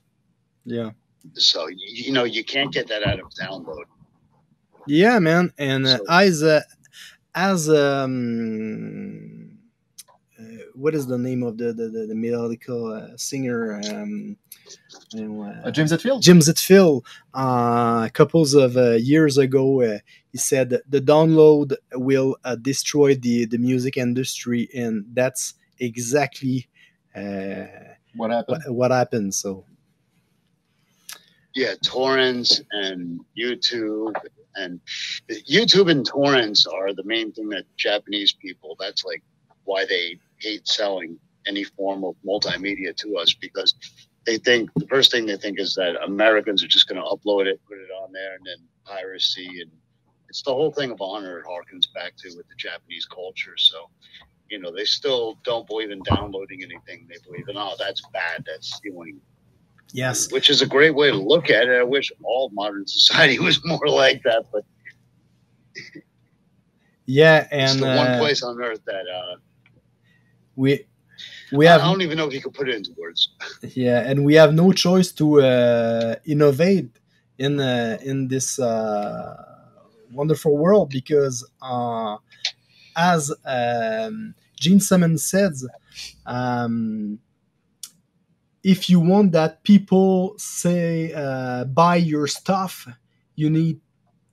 Yeah. 0.65 0.91
So, 1.35 1.67
you, 1.69 1.77
you 2.07 2.13
know, 2.13 2.25
you 2.25 2.45
can't 2.45 2.73
get 2.73 2.87
that 2.89 3.03
out 3.03 3.19
of 3.19 3.27
download. 3.41 3.85
Yeah, 4.87 5.19
man, 5.19 5.53
and 5.59 5.87
uh, 5.87 5.99
So- 5.99 6.05
as 6.09 6.43
a, 6.43 6.63
as 7.35 7.69
um, 7.69 7.75
uh, 7.77 9.28
what 10.79 10.95
is 10.95 11.07
the 11.07 11.19
name 11.19 11.43
of 11.43 11.59
the 11.59 11.73
the, 11.73 11.89
the, 11.89 12.07
the 12.07 12.15
melodical 12.15 12.97
uh, 12.97 13.17
singer? 13.17 13.81
Um, 13.91 14.37
you 15.13 15.43
uh, 15.43 15.71
James 15.71 15.93
Hetfield? 15.93 16.21
Jim 16.21 16.39
Zetfield, 16.41 17.03
uh, 17.35 18.05
a 18.07 18.11
couple 18.13 18.43
of 18.43 18.77
uh, 18.77 18.93
years 18.93 19.39
ago, 19.39 19.83
uh, 19.83 19.99
he 20.31 20.39
said 20.39 20.81
the 20.89 21.01
download 21.01 21.75
will 21.95 22.37
uh, 22.45 22.57
destroy 22.57 23.15
the 23.15 23.47
the 23.47 23.59
music 23.59 23.97
industry, 23.97 24.69
and 24.75 25.05
that's 25.15 25.55
exactly 25.81 26.69
uh, 27.17 27.65
What 28.15 28.31
happened? 28.31 28.63
what, 28.67 28.75
what 28.75 28.91
happened. 28.91 29.35
So 29.35 29.65
Yeah, 31.55 31.75
torrents 31.83 32.61
and 32.73 33.21
YouTube 33.37 34.15
and 34.57 34.81
YouTube 35.31 35.91
and 35.91 36.05
torrents 36.07 36.67
are 36.67 36.93
the 36.93 37.05
main 37.05 37.33
thing 37.33 37.49
that 37.49 37.65
Japanese 37.77 38.33
people. 38.35 38.77
That's 38.79 39.05
like 39.05 39.23
why 39.65 39.87
they 39.87 40.19
hate 40.41 40.67
selling 40.67 41.19
any 41.47 41.65
form 41.65 42.05
of 42.05 42.15
multimedia 42.27 42.95
to 42.97 43.17
us 43.17 43.35
because 43.35 43.75
they 44.27 44.39
think 44.39 44.71
the 44.75 44.87
first 44.87 45.11
thing 45.11 45.27
they 45.27 45.37
think 45.37 45.59
is 45.59 45.75
that 45.75 45.97
Americans 46.05 46.63
are 46.63 46.69
just 46.69 46.89
going 46.89 47.01
to 47.01 47.09
upload 47.09 47.47
it, 47.47 47.61
put 47.67 47.79
it 47.79 47.91
on 48.03 48.13
there, 48.13 48.35
and 48.35 48.45
then 48.45 48.59
piracy 48.85 49.61
and 49.63 49.71
it's 50.29 50.43
the 50.43 50.53
whole 50.53 50.71
thing 50.71 50.91
of 50.91 51.01
honor 51.01 51.39
it 51.39 51.47
harkens 51.47 51.93
back 51.95 52.13
to 52.19 52.29
with 52.37 52.47
the 52.49 52.55
Japanese 52.57 53.07
culture. 53.07 53.57
So, 53.57 53.89
you 54.51 54.59
know, 54.59 54.71
they 54.71 54.85
still 54.85 55.39
don't 55.43 55.67
believe 55.67 55.91
in 55.91 56.03
downloading 56.03 56.63
anything. 56.63 57.09
They 57.09 57.17
believe 57.25 57.49
in 57.49 57.57
oh, 57.57 57.75
that's 57.79 58.03
bad, 58.13 58.45
that's 58.47 58.75
stealing 58.75 59.21
yes, 59.93 60.31
which 60.31 60.51
is 60.51 60.63
a 60.63 60.67
great 60.67 60.95
way 60.95 61.11
to 61.11 61.17
look 61.17 61.51
at 61.51 61.69
it. 61.69 61.79
I 61.79 61.83
wish 61.83 62.13
all 62.23 62.51
modern 62.53 62.87
society 62.87 63.39
was 63.39 63.65
more 63.65 63.89
like 63.89 64.23
that, 64.25 64.45
but 64.53 64.65
yeah, 67.07 67.49
it's 67.51 67.73
and 67.73 67.83
the 67.83 67.87
one 67.87 68.09
uh, 68.09 68.19
place 68.19 68.43
on 68.43 68.61
earth 68.63 68.81
that 68.87 69.05
uh, 69.09 69.37
we 70.59 70.85
we 71.53 71.65
have. 71.67 71.81
I 71.81 71.85
don't 71.85 72.03
even 72.03 72.19
know 72.19 72.27
if 72.27 72.35
you 72.35 72.43
could 72.43 72.53
put 72.53 72.69
it 72.69 72.75
into 72.75 72.93
words. 72.99 73.31
yeah 73.75 74.01
and 74.09 74.25
we 74.25 74.35
have 74.35 74.53
no 74.53 74.73
choice 74.73 75.13
to 75.13 75.41
uh, 75.41 76.17
innovate 76.27 76.91
in 77.39 77.61
uh, 77.61 77.99
in 78.03 78.29
this 78.29 78.59
uh, 78.59 79.37
wonderful 80.13 80.59
world 80.59 80.91
because 80.91 81.49
uh, 81.63 82.17
as 82.97 83.33
um, 83.47 84.35
Gene 84.59 84.81
Simmons 84.81 85.25
says 85.25 85.67
um, 86.27 87.21
if 88.65 88.91
you 88.91 88.99
want 88.99 89.33
that 89.33 89.63
people 89.63 90.35
say 90.37 91.13
uh, 91.15 91.65
buy 91.65 91.97
your 91.97 92.27
stuff 92.27 92.89
you 93.37 93.49
need 93.49 93.81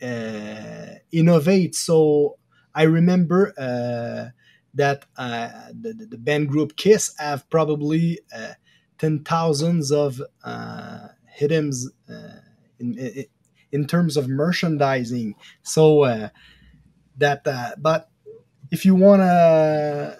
uh, 0.01 0.95
innovate 1.11 1.75
so 1.75 2.37
I 2.73 2.83
remember 2.83 3.53
uh, 3.57 4.31
that 4.75 5.05
uh, 5.17 5.49
the, 5.73 5.93
the 6.09 6.17
band 6.17 6.49
group 6.49 6.75
Kiss 6.77 7.15
have 7.17 7.49
probably 7.49 8.19
uh, 8.35 8.53
ten 8.97 9.23
thousands 9.23 9.91
of 9.91 10.21
uh, 10.43 11.07
hidden 11.27 11.71
uh, 12.09 12.39
in, 12.79 12.97
in 12.97 13.25
in 13.71 13.87
terms 13.87 14.15
of 14.17 14.27
merchandising. 14.29 15.35
So 15.63 16.03
uh, 16.03 16.29
that, 17.17 17.47
uh, 17.47 17.71
but 17.77 18.09
if 18.71 18.85
you 18.85 18.95
wanna 18.95 20.17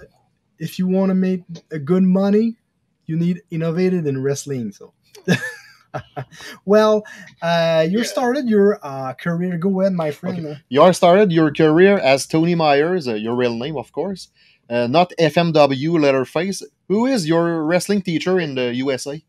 if 0.59 0.79
you 0.79 0.87
wanna 0.87 1.15
make 1.15 1.43
a 1.71 1.79
good 1.79 2.03
money, 2.03 2.57
you 3.05 3.17
need 3.17 3.41
innovated 3.51 4.07
in 4.07 4.21
wrestling. 4.21 4.71
So. 4.71 4.93
well, 6.65 7.03
uh, 7.41 7.85
you 7.89 7.99
Yeah. 7.99 8.03
started 8.03 8.47
your 8.49 8.79
uh, 8.83 9.13
career. 9.13 9.57
Go 9.57 9.81
ahead, 9.81 9.93
my 9.93 10.11
friend. 10.11 10.61
You 10.69 10.93
started 10.93 11.31
your 11.31 11.51
career 11.51 11.97
as 11.97 12.25
Tony 12.27 12.55
Myers, 12.55 13.07
uh, 13.07 13.13
your 13.15 13.35
real 13.35 13.55
name, 13.55 13.77
of 13.77 13.91
course, 13.91 14.29
uh, 14.69 14.87
not 14.87 15.11
FMW 15.19 15.99
Leatherface. 15.99 16.63
Who 16.87 17.05
is 17.05 17.27
your 17.27 17.63
wrestling 17.63 18.01
teacher 18.01 18.39
in 18.39 18.55
the 18.55 18.73
USA? 18.75 19.23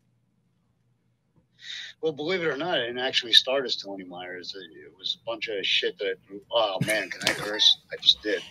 Well, 2.01 2.11
believe 2.11 2.41
it 2.41 2.47
or 2.47 2.57
not, 2.57 2.75
I 2.77 2.81
didn't 2.85 2.99
actually 2.99 3.33
start 3.33 3.65
as 3.65 3.75
Tony 3.75 4.03
Myers. 4.03 4.53
It, 4.55 4.77
it 4.85 4.93
was 4.97 5.17
a 5.19 5.25
bunch 5.25 5.47
of 5.47 5.65
shit 5.65 5.97
that 5.97 6.05
I 6.05 6.13
grew. 6.27 6.41
Oh 6.51 6.77
man, 6.85 7.09
can 7.09 7.21
I 7.27 7.33
curse? 7.33 7.79
I 7.91 7.95
just 8.01 8.21
did. 8.21 8.41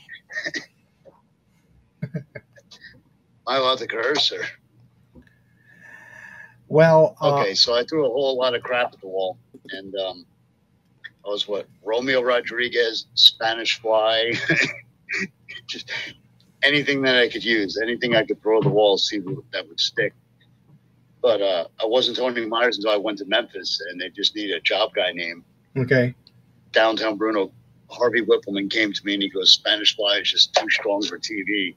Am 2.03 2.23
I 3.47 3.57
allowed 3.59 3.79
to 3.79 3.87
curse 3.87 4.33
or? 4.33 4.43
Well, 6.69 7.17
uh, 7.21 7.41
Okay, 7.41 7.55
so 7.55 7.75
I 7.75 7.85
threw 7.85 8.07
a 8.07 8.09
whole 8.09 8.37
lot 8.37 8.55
of 8.55 8.63
crap 8.63 8.93
at 8.93 9.01
the 9.01 9.07
wall, 9.07 9.39
and 9.71 9.95
um, 9.97 10.27
I 11.25 11.29
was 11.29 11.47
what 11.47 11.67
Romeo 11.85 12.23
Rodriguez, 12.23 13.07
Spanish 13.15 13.81
Fly, 13.81 14.33
just 15.67 15.91
anything 16.63 17.03
that 17.03 17.17
I 17.17 17.29
could 17.29 17.45
use, 17.45 17.81
anything 17.81 18.17
I 18.17 18.25
could 18.25 18.43
throw 18.43 18.59
at 18.59 18.65
the 18.65 18.71
wall, 18.71 18.99
see 18.99 19.19
that 19.53 19.69
would 19.69 19.81
stick. 19.81 20.13
But 21.23 21.41
uh, 21.41 21.67
I 21.81 21.87
wasn't 21.87 22.17
Tony 22.17 22.47
Myers 22.47 22.77
until 22.77 22.93
I 22.93 22.97
went 22.97 23.19
to 23.19 23.25
Memphis, 23.25 23.81
and 23.91 24.01
they 24.01 24.11
just 24.11 24.35
needed 24.35 24.57
a 24.57 24.61
job 24.61 24.93
guy 24.95 25.13
name. 25.13 25.45
okay. 25.77 26.15
Downtown 26.73 27.17
Bruno, 27.17 27.53
Harvey 27.89 28.23
Wippleman 28.23 28.71
came 28.71 28.93
to 28.93 29.07
me 29.07 29.15
and 29.15 29.23
he 29.23 29.31
goes, 29.31 29.53
"Spanish 29.53 29.97
Fly 29.97 30.19
is 30.19 30.31
just 30.31 30.55
too 30.55 30.69
strong 30.71 31.03
for 31.03 31.19
TV." 31.19 31.75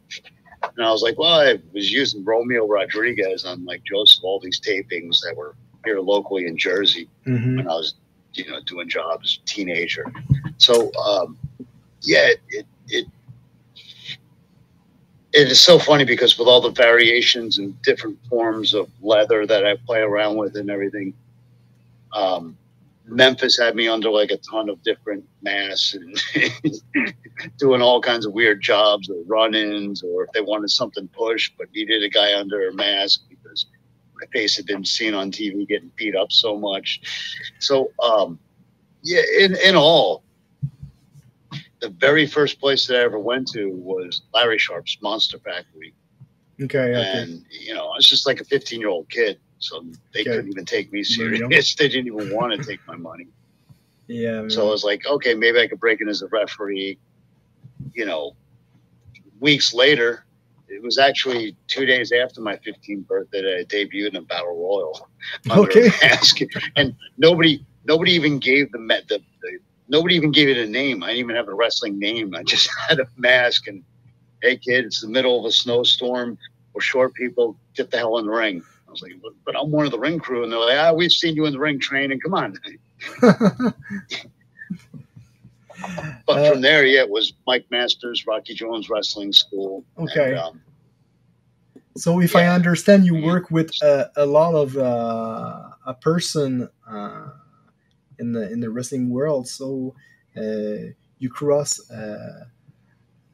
And 0.64 0.86
I 0.86 0.92
was 0.92 1.02
like, 1.02 1.18
well, 1.18 1.40
I 1.40 1.60
was 1.74 1.92
using 1.92 2.24
Romeo 2.24 2.68
Rodriguez 2.68 3.46
on 3.46 3.66
like 3.66 3.84
Joseph, 3.84 4.24
all 4.24 4.40
these 4.40 4.60
tapings 4.60 5.22
that 5.22 5.36
were 5.36 5.56
here 5.86 6.00
locally 6.00 6.46
in 6.46 6.58
Jersey 6.58 7.08
hmm 7.24 7.58
when 7.58 7.68
I 7.68 7.72
was, 7.72 7.96
you 8.34 8.50
know, 8.50 8.60
doing 8.66 8.90
jobs, 8.90 9.40
teenager. 9.46 10.06
So, 10.58 10.94
um, 10.96 11.38
yeah, 12.02 12.30
it, 12.50 12.66
it, 12.88 13.06
it 15.32 15.48
is 15.48 15.60
so 15.60 15.80
funny 15.80 16.06
because 16.06 16.38
with 16.38 16.48
all 16.48 16.62
the 16.62 16.72
variations 16.72 17.58
and 17.58 17.80
different 17.82 18.18
forms 18.30 18.74
of 18.74 18.90
leather 19.02 19.46
that 19.46 19.66
I 19.66 19.76
play 19.76 20.00
around 20.00 20.38
with 20.38 20.56
and 20.56 20.70
everything, 20.70 21.14
um, 22.14 22.58
Memphis 23.10 23.58
had 23.58 23.76
me 23.76 23.88
under 23.88 24.10
like 24.10 24.32
a 24.32 24.38
ton 24.38 24.70
of 24.70 24.82
different 24.84 25.26
masks 25.42 25.96
and 25.96 27.14
doing 27.58 27.82
all 27.82 28.02
kinds 28.02 28.26
of 28.26 28.34
weird 28.34 28.62
jobs 28.62 29.10
or 29.10 29.18
run-ins, 29.26 30.04
or 30.04 30.24
if 30.24 30.32
they 30.32 30.42
wanted 30.42 30.70
something 30.70 31.08
pushed 31.10 31.58
but 31.58 31.72
needed 31.74 32.04
a 32.04 32.10
guy 32.10 32.38
under 32.38 32.68
a 32.68 32.74
mask 32.74 33.22
because 33.30 33.68
my 34.20 34.28
face 34.32 34.58
had 34.58 34.66
been 34.66 34.86
seen 34.86 35.14
on 35.14 35.32
TV 35.32 35.68
getting 35.68 35.92
beat 35.96 36.16
up 36.16 36.32
so 36.32 36.58
much. 36.58 37.02
So, 37.60 37.92
um, 38.02 38.40
yeah, 39.02 39.22
in, 39.40 39.56
in 39.56 39.76
all, 39.76 40.24
the 41.80 41.90
very 41.90 42.28
first 42.28 42.60
place 42.60 42.88
that 42.88 42.98
I 42.98 43.04
ever 43.04 43.20
went 43.20 43.48
to 43.54 43.70
was 43.72 44.24
Larry 44.34 44.58
Sharpe's 44.58 44.98
Monster 45.02 45.40
Factory. 45.40 45.94
Okay. 46.62 46.78
Okay. 46.78 47.22
And, 47.22 47.46
you 47.50 47.74
know, 47.74 47.88
I 47.88 47.96
was 47.96 48.06
just 48.06 48.28
like 48.28 48.42
a 48.42 48.46
15 48.46 48.80
year 48.80 48.90
old 48.90 49.10
kid. 49.10 49.40
So 49.60 49.86
they 50.14 50.22
Okay. 50.22 50.32
couldn't 50.32 50.52
even 50.52 50.66
take 50.66 50.92
me 50.92 51.04
There 51.04 51.34
you 51.34 51.40
go. 51.40 51.48
serious. 51.48 51.76
they 51.80 51.90
didn't 51.90 52.08
even 52.08 52.30
want 52.30 52.54
to 52.54 52.60
take 52.70 52.82
my 52.88 52.96
money. 52.96 53.28
Yeah. 54.08 54.48
So 54.50 54.68
I 54.68 54.72
was 54.72 54.84
like, 54.84 55.06
okay, 55.08 55.36
maybe 55.36 55.60
I 55.60 55.68
could 55.68 55.80
break 55.80 56.02
in 56.02 56.10
as 56.10 56.22
a 56.22 56.28
referee. 56.28 57.00
You 57.94 58.06
know, 58.06 58.34
weeks 59.40 59.74
later, 59.74 60.26
it 60.68 60.82
was 60.84 60.98
actually 60.98 61.58
two 61.68 61.86
days 61.86 62.12
after 62.12 62.42
my 62.42 62.58
15th 62.58 63.08
birthday 63.08 63.42
that 63.42 63.58
I 63.60 63.64
debuted 63.66 64.10
in 64.10 64.16
a 64.18 64.22
battle 64.24 64.58
royal 64.58 65.10
under 65.50 65.72
Okay. 65.72 65.88
a 65.88 66.08
mask, 66.08 66.40
and 66.76 66.96
nobody, 67.18 67.66
nobody 67.86 68.14
even 68.14 68.40
gave 68.40 68.72
the, 68.72 68.80
the, 69.10 69.20
the 69.42 69.60
nobody 69.88 70.16
even 70.16 70.32
gave 70.32 70.50
it 70.50 70.58
a 70.58 70.68
name. 70.70 71.04
I 71.04 71.08
didn't 71.08 71.20
even 71.20 71.36
have 71.36 71.48
a 71.48 71.54
wrestling 71.56 72.00
name. 72.00 72.34
I 72.36 72.44
just 72.48 72.70
had 72.88 73.00
a 73.00 73.08
mask 73.18 73.68
and, 73.68 73.84
hey 74.42 74.58
kid, 74.58 74.86
it's 74.86 75.02
the 75.02 75.10
middle 75.10 75.40
of 75.40 75.46
a 75.46 75.52
snowstorm. 75.52 76.38
We're 76.74 76.82
short 76.82 77.14
people. 77.16 77.60
Get 77.76 77.92
the 77.92 77.98
hell 77.98 78.18
in 78.20 78.26
the 78.26 78.32
ring. 78.32 78.64
I 78.90 78.92
was 78.92 79.02
like, 79.04 79.14
but, 79.22 79.34
but 79.46 79.56
I'm 79.56 79.70
one 79.70 79.86
of 79.86 79.92
the 79.92 80.00
ring 80.00 80.18
crew, 80.18 80.44
and 80.44 80.52
they're 80.52 80.60
like, 80.60 80.78
ah, 80.78 80.92
we've 80.92 81.12
seen 81.12 81.36
you 81.36 81.46
in 81.46 81.54
the 81.54 81.60
ring 81.60 81.80
training. 81.80 82.20
Come 82.20 82.34
on. 82.34 82.58
But 86.28 86.38
Uh, 86.40 86.52
from 86.52 86.62
there, 86.62 86.86
yeah, 86.86 87.02
it 87.02 87.10
was 87.10 87.34
Mike 87.48 87.66
Masters, 87.72 88.28
Rocky 88.28 88.54
Jones 88.54 88.90
Wrestling 88.90 89.32
School. 89.32 89.86
Okay. 89.98 90.32
And, 90.32 90.40
um, 90.40 90.62
So 91.96 92.20
if 92.20 92.36
I 92.36 92.48
understand, 92.48 93.06
you 93.06 93.24
work 93.24 93.50
with 93.50 93.72
a, 93.82 94.12
a 94.18 94.26
lot 94.26 94.56
of 94.56 94.76
uh, 94.76 95.70
a 95.86 95.94
person 95.94 96.68
uh, 96.86 97.30
in 98.20 98.34
the 98.34 98.52
in 98.52 98.60
the 98.60 98.70
wrestling 98.70 99.10
world. 99.10 99.48
So 99.48 99.96
uh, 100.36 100.92
you 101.20 101.30
cross 101.30 101.80
uh, 101.90 102.46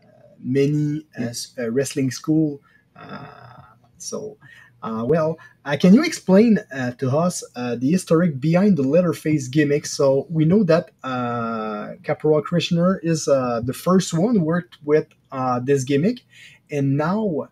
uh, 0.04 0.08
many 0.40 1.08
as 1.18 1.54
wrestling 1.58 2.12
school. 2.12 2.62
Uh, 2.96 3.62
so. 3.98 4.38
Uh, 4.86 5.04
well, 5.04 5.40
uh, 5.66 5.76
can 5.82 5.96
you 5.96 6.04
explain 6.04 6.60
uh, 6.76 6.92
to 6.92 7.10
us 7.10 7.44
uh, 7.56 7.76
the 7.76 7.92
historic 7.92 8.40
behind 8.40 8.78
the 8.78 8.84
Leatherface 8.84 9.48
gimmick? 9.48 9.88
So 9.88 10.28
we 10.30 10.46
know 10.46 10.64
that 10.66 10.92
uh, 11.04 11.94
Caporal 12.04 12.44
Kirchner 12.44 13.00
is 13.00 13.28
uh, 13.28 13.62
the 13.66 13.74
first 13.74 14.14
one 14.14 14.36
who 14.36 14.44
worked 14.44 14.78
with 14.86 15.08
uh, 15.32 15.60
this 15.60 15.84
gimmick, 15.84 16.22
and 16.70 16.98
now 16.98 17.50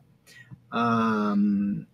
um, 0.72 1.88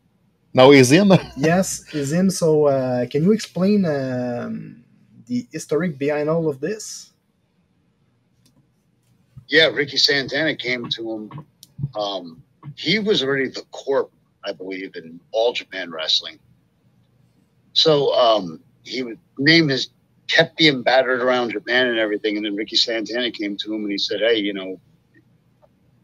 Now 0.53 0.71
is 0.71 0.91
him. 0.91 1.13
yes, 1.37 1.85
is 1.93 2.11
him. 2.11 2.29
So, 2.29 2.65
uh, 2.67 3.05
can 3.07 3.23
you 3.23 3.31
explain 3.31 3.85
um, 3.85 4.83
the 5.27 5.47
historic 5.51 5.97
behind 5.97 6.29
all 6.29 6.49
of 6.49 6.59
this? 6.59 7.11
yeah, 9.49 9.67
Ricky 9.67 9.97
Santana 9.97 10.55
came 10.55 10.89
to 10.89 11.11
him. 11.11 11.45
Um, 11.95 12.43
he 12.75 12.99
was 12.99 13.23
already 13.23 13.49
the 13.49 13.63
corp, 13.71 14.11
I 14.45 14.53
believe, 14.53 14.95
in 14.95 15.19
all 15.31 15.53
Japan 15.53 15.91
wrestling. 15.91 16.39
So 17.73 18.13
um, 18.13 18.59
he 18.83 19.03
was 19.03 19.17
named 19.37 19.71
as 19.71 19.89
kept 20.27 20.57
being 20.57 20.83
battered 20.83 21.21
around 21.21 21.51
Japan 21.51 21.87
and 21.87 21.99
everything. 21.99 22.37
And 22.37 22.45
then 22.45 22.55
Ricky 22.55 22.75
Santana 22.75 23.31
came 23.31 23.57
to 23.57 23.73
him 23.73 23.83
and 23.83 23.91
he 23.91 23.97
said, 23.97 24.19
Hey, 24.19 24.37
you 24.37 24.53
know, 24.53 24.79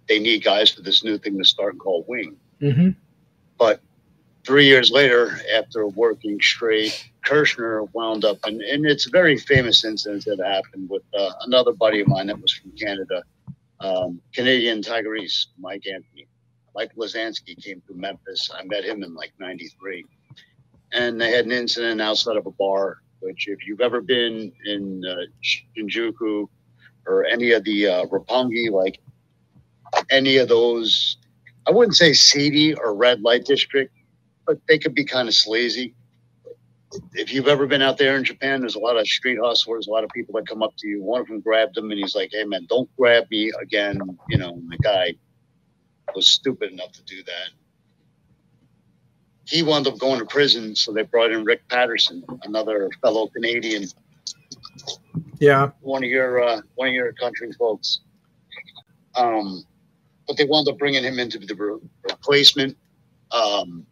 they 0.07 0.19
need 0.19 0.43
guys 0.43 0.69
for 0.69 0.81
this 0.81 1.03
new 1.03 1.17
thing 1.17 1.37
to 1.37 1.45
start 1.45 1.77
called 1.77 2.05
Wing. 2.07 2.35
Mm-hmm. 2.61 2.89
But 3.57 3.81
three 4.45 4.65
years 4.65 4.91
later, 4.91 5.39
after 5.55 5.87
working 5.87 6.39
straight, 6.41 7.09
Kirchner 7.23 7.83
wound 7.93 8.25
up, 8.25 8.37
and, 8.45 8.61
and 8.61 8.85
it's 8.85 9.07
a 9.07 9.09
very 9.09 9.37
famous 9.37 9.83
incident 9.83 10.25
that 10.25 10.45
happened 10.45 10.89
with 10.89 11.03
uh, 11.17 11.31
another 11.41 11.73
buddy 11.73 12.01
of 12.01 12.07
mine 12.07 12.27
that 12.27 12.39
was 12.39 12.51
from 12.51 12.71
Canada, 12.71 13.23
um, 13.79 14.21
Canadian 14.33 14.81
Tigerese, 14.81 15.47
Mike 15.57 15.83
Anthony. 15.87 16.27
Mike 16.75 16.91
Lazansky 16.95 17.61
came 17.61 17.81
to 17.87 17.93
Memphis. 17.93 18.49
I 18.53 18.63
met 18.65 18.83
him 18.83 19.03
in 19.03 19.15
like 19.15 19.33
93. 19.39 20.05
And 20.91 21.19
they 21.19 21.31
had 21.31 21.45
an 21.45 21.51
incident 21.51 22.01
outside 22.01 22.37
of 22.37 22.45
a 22.45 22.51
bar, 22.51 22.99
which, 23.19 23.47
if 23.47 23.65
you've 23.65 23.81
ever 23.81 24.01
been 24.01 24.51
in 24.65 25.03
uh, 25.05 25.25
Shinjuku 25.43 26.47
or 27.07 27.25
any 27.25 27.51
of 27.51 27.63
the 27.63 27.87
uh, 27.87 28.05
Roppongi, 28.05 28.69
like 28.69 28.99
any 30.09 30.37
of 30.37 30.47
those 30.47 31.17
I 31.67 31.71
wouldn't 31.71 31.95
say 31.95 32.13
seedy 32.13 32.75
or 32.75 32.93
red 32.93 33.21
light 33.21 33.45
district, 33.45 33.93
but 34.45 34.59
they 34.67 34.77
could 34.77 34.93
be 34.93 35.03
kind 35.03 35.27
of 35.27 35.33
sleazy. 35.33 35.95
If 37.13 37.33
you've 37.33 37.47
ever 37.47 37.65
been 37.65 37.81
out 37.81 37.97
there 37.97 38.15
in 38.15 38.23
Japan, 38.23 38.61
there's 38.61 38.75
a 38.75 38.79
lot 38.79 38.97
of 38.97 39.07
street 39.07 39.39
hustlers, 39.41 39.87
a 39.87 39.91
lot 39.91 40.03
of 40.03 40.11
people 40.11 40.35
that 40.35 40.47
come 40.47 40.61
up 40.61 40.73
to 40.77 40.87
you. 40.87 41.01
One 41.01 41.21
of 41.21 41.27
them 41.27 41.41
grabbed 41.41 41.77
him 41.77 41.89
and 41.89 41.99
he's 41.99 42.15
like, 42.15 42.29
Hey 42.31 42.43
man, 42.43 42.67
don't 42.69 42.89
grab 42.95 43.25
me 43.31 43.51
again. 43.61 43.99
You 44.29 44.37
know, 44.37 44.61
the 44.69 44.77
guy 44.77 45.15
was 46.13 46.29
stupid 46.31 46.71
enough 46.71 46.91
to 46.93 47.03
do 47.03 47.23
that. 47.23 47.49
He 49.47 49.63
wound 49.63 49.87
up 49.87 49.97
going 49.97 50.19
to 50.19 50.25
prison, 50.25 50.75
so 50.75 50.91
they 50.91 51.03
brought 51.03 51.31
in 51.31 51.43
Rick 51.43 51.67
Patterson, 51.67 52.23
another 52.43 52.89
fellow 53.01 53.27
Canadian, 53.27 53.85
Yeah. 55.39 55.69
one 55.81 56.03
of 56.03 56.09
your 56.09 56.43
uh, 56.43 56.61
one 56.75 56.87
of 56.89 56.93
your 56.93 57.13
country 57.13 57.51
folks. 57.53 57.99
Um, 59.15 59.63
but 60.27 60.37
they 60.37 60.45
wound 60.45 60.67
up 60.67 60.77
bringing 60.79 61.03
him 61.03 61.19
into 61.19 61.37
the 61.39 61.53
re- 61.55 61.79
replacement. 62.09 62.75
Um, 63.31 63.85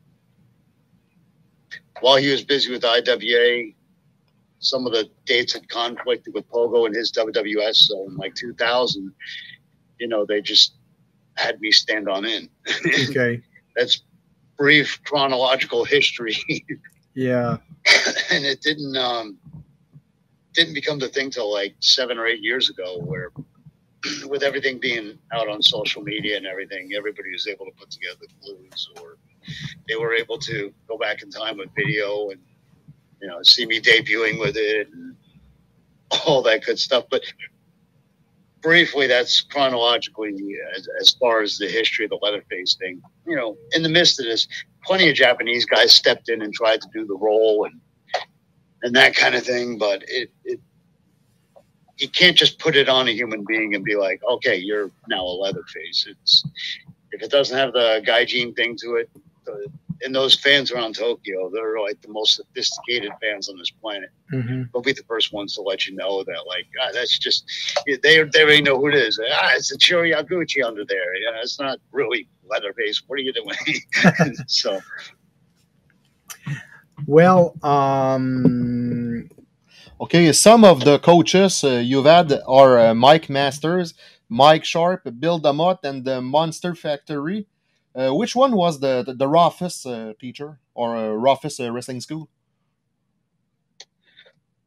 while 2.02 2.18
he 2.18 2.32
was 2.32 2.44
busy 2.44 2.72
with 2.72 2.84
IWA, 2.84 3.72
some 4.60 4.86
of 4.88 4.92
the 4.94 5.10
dates 5.26 5.54
had 5.54 5.70
conflicted 5.70 6.34
with 6.34 6.50
Pogo 6.50 6.86
and 6.88 6.96
his 6.96 7.12
WWS. 7.12 7.76
So 7.76 8.08
in 8.08 8.18
like 8.18 8.34
2000, 8.34 9.14
you 10.00 10.08
know, 10.08 10.26
they 10.26 10.42
just 10.42 10.74
had 11.36 11.60
me 11.62 11.72
stand 11.72 12.10
on 12.10 12.26
in. 12.26 12.50
Okay. 13.10 13.42
That's 13.76 14.04
brief 14.58 15.02
chronological 15.04 15.86
history. 15.86 16.38
Yeah. 17.16 17.58
and 18.32 18.44
it 18.44 18.62
didn't 18.62 18.98
um 18.98 19.38
didn't 20.54 20.74
become 20.74 20.98
the 20.98 21.10
thing 21.10 21.30
till 21.30 21.52
like 21.52 21.76
seven 21.80 22.18
or 22.18 22.26
eight 22.26 22.42
years 22.42 22.72
ago 22.72 22.98
where 23.00 23.32
with 24.28 24.42
everything 24.42 24.80
being 24.80 25.18
out 25.32 25.48
on 25.48 25.62
social 25.62 26.02
media 26.02 26.38
and 26.38 26.46
everything 26.46 26.92
everybody 26.98 27.32
was 27.32 27.48
able 27.48 27.66
to 27.66 27.72
put 27.74 27.92
together 27.92 28.26
clues 28.42 28.90
or 29.00 29.18
they 29.88 29.96
were 29.96 30.14
able 30.14 30.38
to 30.40 30.74
go 30.88 30.98
back 30.98 31.22
in 31.22 31.30
time 31.30 31.58
with 31.58 31.70
video 31.76 32.30
and 32.32 32.40
you 33.22 33.28
know 33.28 33.42
see 33.44 33.66
me 33.66 33.80
debuting 33.80 34.40
with 34.40 34.56
it 34.58 34.88
and 34.92 35.16
all 36.26 36.42
that 36.42 36.64
good 36.66 36.80
stuff 36.80 37.06
but 37.10 37.22
briefly 38.64 39.06
that's 39.08 39.42
chronologically 39.42 40.34
as, 40.76 40.88
as 41.00 41.12
far 41.20 41.42
as 41.42 41.58
the 41.58 41.68
history 41.68 42.06
of 42.06 42.10
the 42.10 42.20
leatherface 42.22 42.76
thing 42.80 43.02
you 43.28 43.36
know 43.36 43.58
in 43.74 43.84
the 43.84 43.90
midst 43.90 44.20
of 44.20 44.26
this 44.26 44.48
plenty 44.86 45.10
of 45.10 45.16
Japanese 45.16 45.66
guys 45.66 45.94
stepped 45.94 46.30
in 46.30 46.42
and 46.42 46.54
tried 46.54 46.82
to 46.82 46.88
do 46.94 47.06
the 47.06 47.16
role 47.16 47.66
and 47.66 47.80
and 48.84 48.96
that 48.96 49.16
kind 49.16 49.34
of 49.36 49.44
thing. 49.44 49.78
But 49.78 50.04
it, 50.08 50.32
it 50.44 50.60
you 51.98 52.10
can't 52.10 52.38
just 52.38 52.60
put 52.60 52.76
it 52.76 52.90
on 52.90 53.08
a 53.08 53.12
human 53.12 53.46
being 53.48 53.76
and 53.76 53.84
be 53.84 53.96
like, 53.96 54.22
okay, 54.30 54.58
you're 54.58 54.92
now 55.08 55.24
a 55.24 55.36
Leatherface. 55.42 56.08
It's 56.10 56.44
if 57.12 57.22
it 57.22 57.32
doesn't 57.32 57.58
have 57.58 57.74
the 57.74 58.04
gaijin 58.06 58.56
thing 58.56 58.76
to 58.82 58.96
it. 58.96 59.10
And 60.02 60.14
those 60.14 60.36
fans 60.36 60.72
around 60.72 60.96
Tokyo, 60.96 61.50
they're 61.54 61.80
like 61.80 62.02
the 62.02 62.10
most 62.10 62.36
sophisticated 62.36 63.12
fans 63.22 63.50
on 63.50 63.58
this 63.58 63.72
planet. 63.72 64.10
Mm-hmm. 64.32 64.64
They'll 64.72 64.82
be 64.82 64.94
the 64.94 65.04
first 65.08 65.34
ones 65.34 65.56
to 65.56 65.62
let 65.62 65.88
you 65.88 65.96
know 65.96 66.24
that, 66.24 66.44
like, 66.48 66.66
ah, 66.82 66.90
that's 66.94 67.18
just 67.18 67.46
they 67.86 67.98
they 67.98 68.20
already 68.20 68.62
know 68.62 68.78
who 68.78 68.88
it 68.88 68.96
is. 68.96 69.20
Ah, 69.32 69.54
it's 69.56 69.72
a 69.72 69.78
Chiryaguchi 69.78 70.66
under 70.66 70.86
there. 70.86 71.16
Yeah, 71.16 71.42
it's 71.42 71.60
not 71.60 71.80
really 71.92 72.28
Leatherface. 72.50 73.04
What 73.08 73.20
are 73.20 73.24
you 73.24 73.34
doing? 73.34 74.36
so 74.48 74.80
Well, 77.08 77.56
um, 77.64 79.30
Okay, 80.04 80.34
some 80.34 80.66
of 80.66 80.84
the 80.84 81.00
coaches 81.00 81.64
uh, 81.64 81.82
you've 81.82 82.06
had 82.06 82.34
are 82.46 82.78
uh, 82.78 82.94
Mike 82.94 83.30
Masters, 83.30 83.94
Mike 84.28 84.66
Sharp, 84.66 85.08
Bill 85.20 85.40
DeMott, 85.40 85.80
and 85.86 86.04
the 86.04 86.20
Monster 86.20 86.76
Factory. 86.76 87.48
Uh, 87.96 88.12
which 88.12 88.36
one 88.36 88.56
was 88.56 88.80
the 88.80 89.04
the, 89.04 89.14
the 89.14 89.28
roughest 89.28 89.86
uh, 89.86 90.14
teacher 90.20 90.60
or 90.74 90.96
uh, 90.96 91.10
roughest 91.10 91.60
uh, 91.60 91.72
wrestling 91.72 92.02
school? 92.02 92.30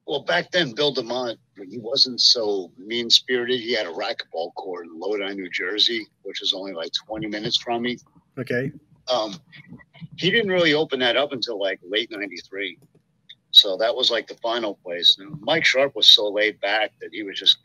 Well, 0.07 0.23
back 0.23 0.53
then, 0.53 0.73
Bill 0.73 0.95
DeMott, 0.95 1.37
he 1.69 1.79
wasn't 1.79 2.21
so 2.21 2.71
mean 2.79 3.11
spirited. 3.11 3.61
He 3.61 3.75
had 3.75 3.87
a 3.87 3.91
racquetball 3.91 4.55
court 4.55 4.87
in 4.87 5.01
Lodi, 5.01 5.35
New 5.35 5.51
Jersey, 5.51 6.07
which 6.23 6.43
is 6.43 6.53
only 6.55 6.73
like 6.73 6.93
20 7.09 7.27
minutes 7.27 7.57
from 7.57 7.83
me. 7.83 7.99
okay. 8.39 8.71
Um, 9.09 9.37
he 10.17 10.31
didn't 10.31 10.51
really 10.51 10.75
open 10.75 10.99
that 11.01 11.17
up 11.17 11.33
until 11.33 11.61
like 11.61 11.81
late 11.89 12.11
93. 12.11 12.79
So 13.51 13.77
that 13.79 13.95
was 13.95 14.11
like 14.11 14.27
the 14.27 14.35
final 14.37 14.75
place. 14.85 15.17
And 15.19 15.41
Mike 15.41 15.65
Sharp 15.65 15.95
was 15.95 16.09
so 16.09 16.29
laid 16.29 16.61
back 16.61 16.93
that 17.01 17.11
he 17.13 17.23
was 17.23 17.39
just, 17.39 17.59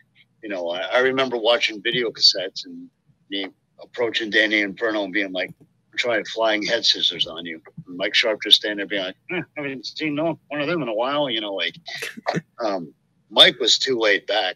you 0.44 0.50
know, 0.50 0.70
I, 0.70 0.82
I 0.82 1.00
remember 1.00 1.38
watching 1.38 1.82
video 1.82 2.12
cassettes 2.12 2.66
and 2.66 2.88
me 3.30 3.48
approaching 3.82 4.30
Danny 4.30 4.62
Inferno 4.62 5.04
and 5.04 5.14
being 5.14 5.32
like, 5.32 5.52
trying 5.98 6.24
flying 6.26 6.64
head 6.64 6.86
scissors 6.86 7.28
on 7.28 7.46
you. 7.46 7.62
And 7.88 7.98
Mike 7.98 8.16
Sharp 8.16 8.40
just 8.44 8.58
standing 8.58 8.78
there 8.78 8.88
being 8.88 9.04
like, 9.04 9.16
eh, 9.32 9.42
I 9.58 9.62
haven't 9.62 9.86
seen 9.86 10.16
no 10.16 10.40
one 10.48 10.62
of 10.62 10.68
them 10.68 10.82
in 10.82 10.88
a 10.88 10.94
while. 10.94 11.30
You 11.30 11.42
know, 11.42 11.54
like 11.54 11.76
um, 12.64 12.94
Mike 13.30 13.60
was 13.60 13.78
too 13.78 14.00
laid 14.00 14.26
back. 14.26 14.56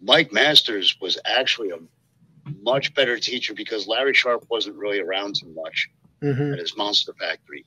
Mike 0.00 0.32
Masters 0.32 0.96
was 1.00 1.18
actually 1.24 1.70
a 1.70 1.78
much 2.62 2.92
better 2.94 3.18
teacher 3.18 3.54
because 3.54 3.86
Larry 3.86 4.14
Sharpe 4.14 4.44
wasn't 4.50 4.76
really 4.76 5.00
around 5.00 5.36
too 5.40 5.52
much 5.54 5.88
Mm-hmm. 6.22 6.52
at 6.52 6.58
his 6.60 6.76
Monster 6.76 7.12
Factory. 7.18 7.64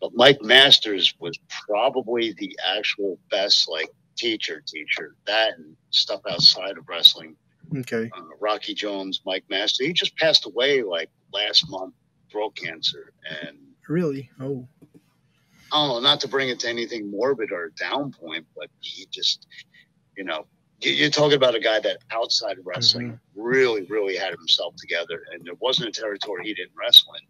But 0.00 0.12
Mike 0.14 0.40
Masters 0.40 1.12
was 1.20 1.38
probably 1.66 2.32
the 2.32 2.58
actual 2.66 3.18
best 3.30 3.68
like 3.68 3.90
teacher 4.16 4.62
teacher. 4.66 5.14
That 5.26 5.58
and 5.58 5.76
stuff 5.90 6.22
outside 6.28 6.78
of 6.78 6.88
wrestling. 6.88 7.36
Okay. 7.76 8.10
Uh, 8.16 8.22
Rocky 8.40 8.74
Jones, 8.74 9.20
Mike 9.24 9.44
Master. 9.48 9.84
He 9.84 9.92
just 9.92 10.16
passed 10.16 10.46
away 10.46 10.82
like 10.82 11.08
last 11.32 11.68
month, 11.70 11.94
throat 12.30 12.54
cancer, 12.56 13.12
and 13.46 13.58
Really? 13.88 14.30
Oh. 14.40 14.66
I 15.72 15.76
don't 15.76 15.88
know, 15.88 16.00
not 16.00 16.20
to 16.20 16.28
bring 16.28 16.48
it 16.50 16.60
to 16.60 16.68
anything 16.68 17.10
morbid 17.10 17.50
or 17.50 17.70
down 17.70 18.12
point, 18.12 18.46
but 18.56 18.68
he 18.80 19.06
just, 19.10 19.46
you 20.16 20.24
know, 20.24 20.46
you- 20.80 20.92
you're 20.92 21.10
talking 21.10 21.36
about 21.36 21.54
a 21.54 21.60
guy 21.60 21.80
that 21.80 21.98
outside 22.10 22.58
of 22.58 22.66
wrestling 22.66 23.18
really, 23.34 23.82
really 23.82 24.16
had 24.16 24.32
himself 24.34 24.76
together, 24.76 25.24
and 25.32 25.44
there 25.44 25.54
wasn't 25.60 25.88
a 25.88 25.92
territory 25.92 26.44
he 26.44 26.54
didn't 26.54 26.74
wrestle 26.76 27.14
in. 27.14 27.26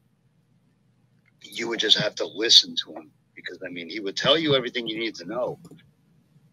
You 1.42 1.68
would 1.68 1.80
just 1.80 1.96
have 1.98 2.14
to 2.16 2.26
listen 2.26 2.74
to 2.84 2.92
him 2.94 3.10
because, 3.34 3.58
I 3.64 3.68
mean, 3.70 3.88
he 3.88 4.00
would 4.00 4.16
tell 4.16 4.36
you 4.38 4.54
everything 4.54 4.86
you 4.86 4.98
need 4.98 5.14
to 5.16 5.24
know, 5.24 5.58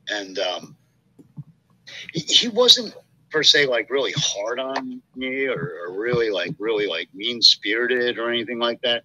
and 0.09 0.37
um, 0.39 0.77
he, 2.13 2.19
he 2.21 2.47
wasn't 2.47 2.95
per 3.31 3.43
se 3.43 3.67
like 3.67 3.89
really 3.89 4.13
hard 4.17 4.59
on 4.59 5.01
me 5.15 5.45
or, 5.47 5.77
or 5.85 5.99
really 5.99 6.29
like 6.29 6.53
really 6.59 6.87
like 6.87 7.07
mean 7.13 7.41
spirited 7.41 8.17
or 8.17 8.29
anything 8.29 8.59
like 8.59 8.81
that 8.81 9.03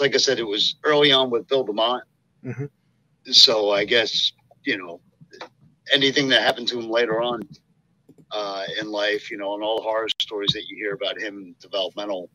like 0.00 0.14
I 0.14 0.18
said, 0.18 0.38
it 0.38 0.46
was 0.46 0.76
early 0.82 1.12
on 1.12 1.30
with 1.30 1.46
Bill 1.46 1.66
DeMott. 1.66 2.02
Mhm. 2.44 2.70
So 3.26 3.70
I 3.70 3.84
guess, 3.84 4.32
you 4.64 4.78
know, 4.78 5.00
anything 5.92 6.28
that 6.28 6.42
happened 6.42 6.68
to 6.68 6.78
him 6.78 6.90
later 6.90 7.20
on 7.20 7.42
uh, 8.30 8.64
in 8.80 8.90
life, 8.90 9.30
you 9.30 9.36
know, 9.36 9.54
and 9.54 9.62
all 9.62 9.76
the 9.76 9.82
horror 9.82 10.08
stories 10.20 10.52
that 10.52 10.66
you 10.68 10.76
hear 10.76 10.94
about 10.94 11.20
him 11.20 11.54
developmental, 11.60 12.30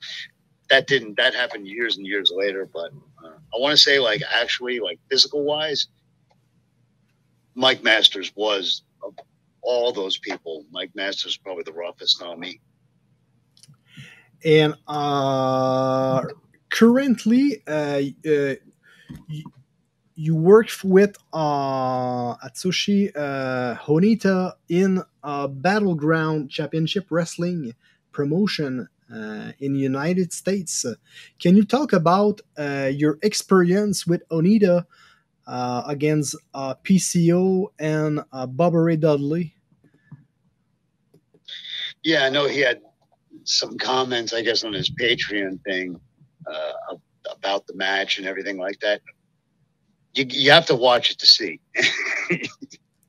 that 0.69 0.87
didn't, 0.87 1.15
that 1.17 1.33
happened 1.33 1.67
years 1.67 1.97
and 1.97 2.05
years 2.05 2.31
later. 2.33 2.69
But 2.71 2.91
uh, 3.23 3.37
I 3.53 3.57
want 3.57 3.71
to 3.71 3.77
say, 3.77 3.99
like, 3.99 4.21
actually, 4.29 4.79
like 4.79 4.99
physical 5.09 5.43
wise, 5.43 5.87
Mike 7.55 7.83
Masters 7.83 8.31
was 8.35 8.83
of 9.01 9.15
all 9.65 9.91
those 9.91 10.17
people. 10.17 10.65
Mike 10.71 10.91
Masters 10.95 11.37
probably 11.37 11.63
the 11.63 11.73
roughest 11.73 12.21
on 12.21 12.39
me. 12.39 12.59
And 14.43 14.75
uh, 14.87 16.21
currently, 16.69 17.63
uh, 17.67 18.01
uh, 18.27 18.55
you, 19.27 19.43
you 20.15 20.35
work 20.35 20.69
with 20.83 21.17
uh, 21.33 22.35
Atsushi 22.37 23.11
uh, 23.15 23.75
Onita 23.85 24.53
in 24.69 25.01
a 25.23 25.47
Battleground 25.47 26.51
Championship 26.51 27.07
Wrestling 27.09 27.73
promotion 28.11 28.87
uh, 29.13 29.51
in 29.59 29.73
the 29.73 29.79
United 29.79 30.31
States. 30.31 30.85
Can 31.39 31.55
you 31.55 31.63
talk 31.63 31.93
about 31.93 32.41
uh, 32.57 32.91
your 32.93 33.17
experience 33.23 34.05
with 34.07 34.27
Onita 34.29 34.85
uh, 35.47 35.83
against 35.87 36.35
uh, 36.53 36.75
PCO 36.83 37.67
and 37.79 38.21
uh, 38.31 38.47
Bubba 38.47 38.85
Ray 38.85 38.95
Dudley? 38.97 39.54
Yeah, 42.05 42.23
I 42.25 42.29
know 42.29 42.47
he 42.47 42.59
had 42.59 42.81
some 43.45 43.77
comments, 43.79 44.31
I 44.31 44.41
guess, 44.43 44.63
on 44.63 44.73
his 44.73 44.89
Patreon 44.91 45.59
thing 45.63 45.99
uh, 46.45 46.95
about 47.31 47.65
the 47.65 47.73
match 47.75 48.19
and 48.19 48.27
everything 48.27 48.57
like 48.59 48.79
that. 48.81 49.01
You, 50.13 50.25
you 50.29 50.51
have 50.51 50.67
to 50.67 50.75
watch 50.75 51.09
it 51.11 51.17
to 51.19 51.25
see. 51.27 51.59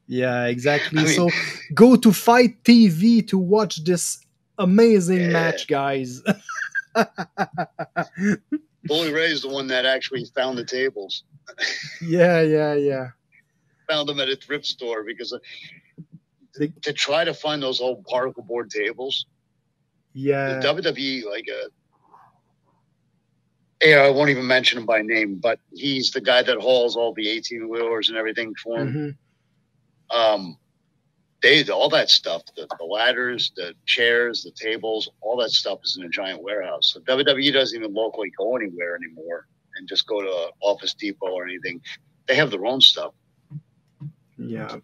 Yeah, 0.08 0.44
exactly. 0.44 1.00
I 1.00 1.04
mean- 1.04 1.14
so 1.16 1.28
go 1.74 1.96
to 1.96 2.12
FITE 2.12 2.62
TV 2.62 3.26
to 3.26 3.36
watch 3.38 3.82
this 3.82 4.20
amazing 4.56 5.20
Yeah. 5.22 5.28
match, 5.30 5.66
guys. 5.66 6.22
Bully 8.84 9.12
Ray's 9.12 9.42
the 9.42 9.48
one 9.48 9.66
that 9.66 9.84
actually 9.84 10.24
found 10.26 10.56
the 10.58 10.64
tables, 10.64 11.24
yeah, 12.00 12.40
yeah, 12.40 12.74
yeah. 12.74 13.08
found 13.88 14.08
them 14.08 14.20
at 14.20 14.28
a 14.28 14.36
thrift 14.36 14.66
store 14.66 15.02
because 15.02 15.32
uh, 15.32 15.38
They- 16.58 16.72
to 16.82 16.92
try 16.92 17.24
to 17.24 17.34
find 17.34 17.62
those 17.62 17.80
old 17.80 18.04
particle 18.06 18.42
board 18.42 18.70
tables, 18.70 19.26
Yeah. 20.14 20.54
the 20.54 20.60
WWE, 20.60 21.24
like 21.28 21.46
a, 21.48 21.70
yeah, 23.86 23.98
I 23.98 24.10
won't 24.10 24.30
even 24.30 24.46
mention 24.46 24.78
him 24.78 24.86
by 24.86 25.02
name, 25.02 25.36
but 25.36 25.60
he's 25.74 26.10
the 26.10 26.20
guy 26.20 26.42
that 26.42 26.58
hauls 26.58 26.96
all 26.96 27.12
the 27.12 27.28
18 27.28 27.68
wheelers 27.68 28.08
and 28.08 28.16
everything 28.16 28.54
for 28.62 28.78
him. 28.80 28.92
Mhm. 28.92 29.16
um 30.16 30.56
they 31.42 31.64
all 31.68 31.88
that 31.88 32.08
stuff 32.08 32.42
the, 32.54 32.64
the 32.78 32.84
ladders 32.84 33.50
the 33.56 33.74
chairs 33.86 34.44
the 34.44 34.52
tables 34.52 35.10
all 35.20 35.36
that 35.36 35.50
stuff 35.50 35.80
is 35.82 35.96
in 35.96 36.04
a 36.04 36.08
giant 36.08 36.40
warehouse 36.40 36.92
so 36.92 37.00
wwe 37.00 37.52
doesn't 37.52 37.76
even 37.76 37.92
locally 37.92 38.30
go 38.38 38.54
anywhere 38.56 38.94
anymore 38.94 39.48
and 39.74 39.88
just 39.88 40.06
go 40.06 40.22
to 40.22 40.50
office 40.60 40.94
depot 40.94 41.26
or 41.32 41.42
anything 41.44 41.80
they 42.26 42.36
have 42.36 42.52
their 42.52 42.64
own 42.66 42.80
stuff 42.80 43.12
Yeah. 44.38 44.76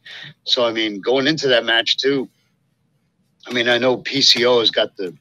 so 0.44 0.64
i 0.64 0.72
mean 0.72 1.00
going 1.00 1.26
into 1.26 1.48
that 1.48 1.64
match 1.64 1.98
too 1.98 2.28
i 3.46 3.52
mean 3.52 3.68
i 3.68 3.78
know 3.78 3.98
pco 3.98 4.60
has 4.60 4.70
got 4.70 4.96
the 4.96 5.14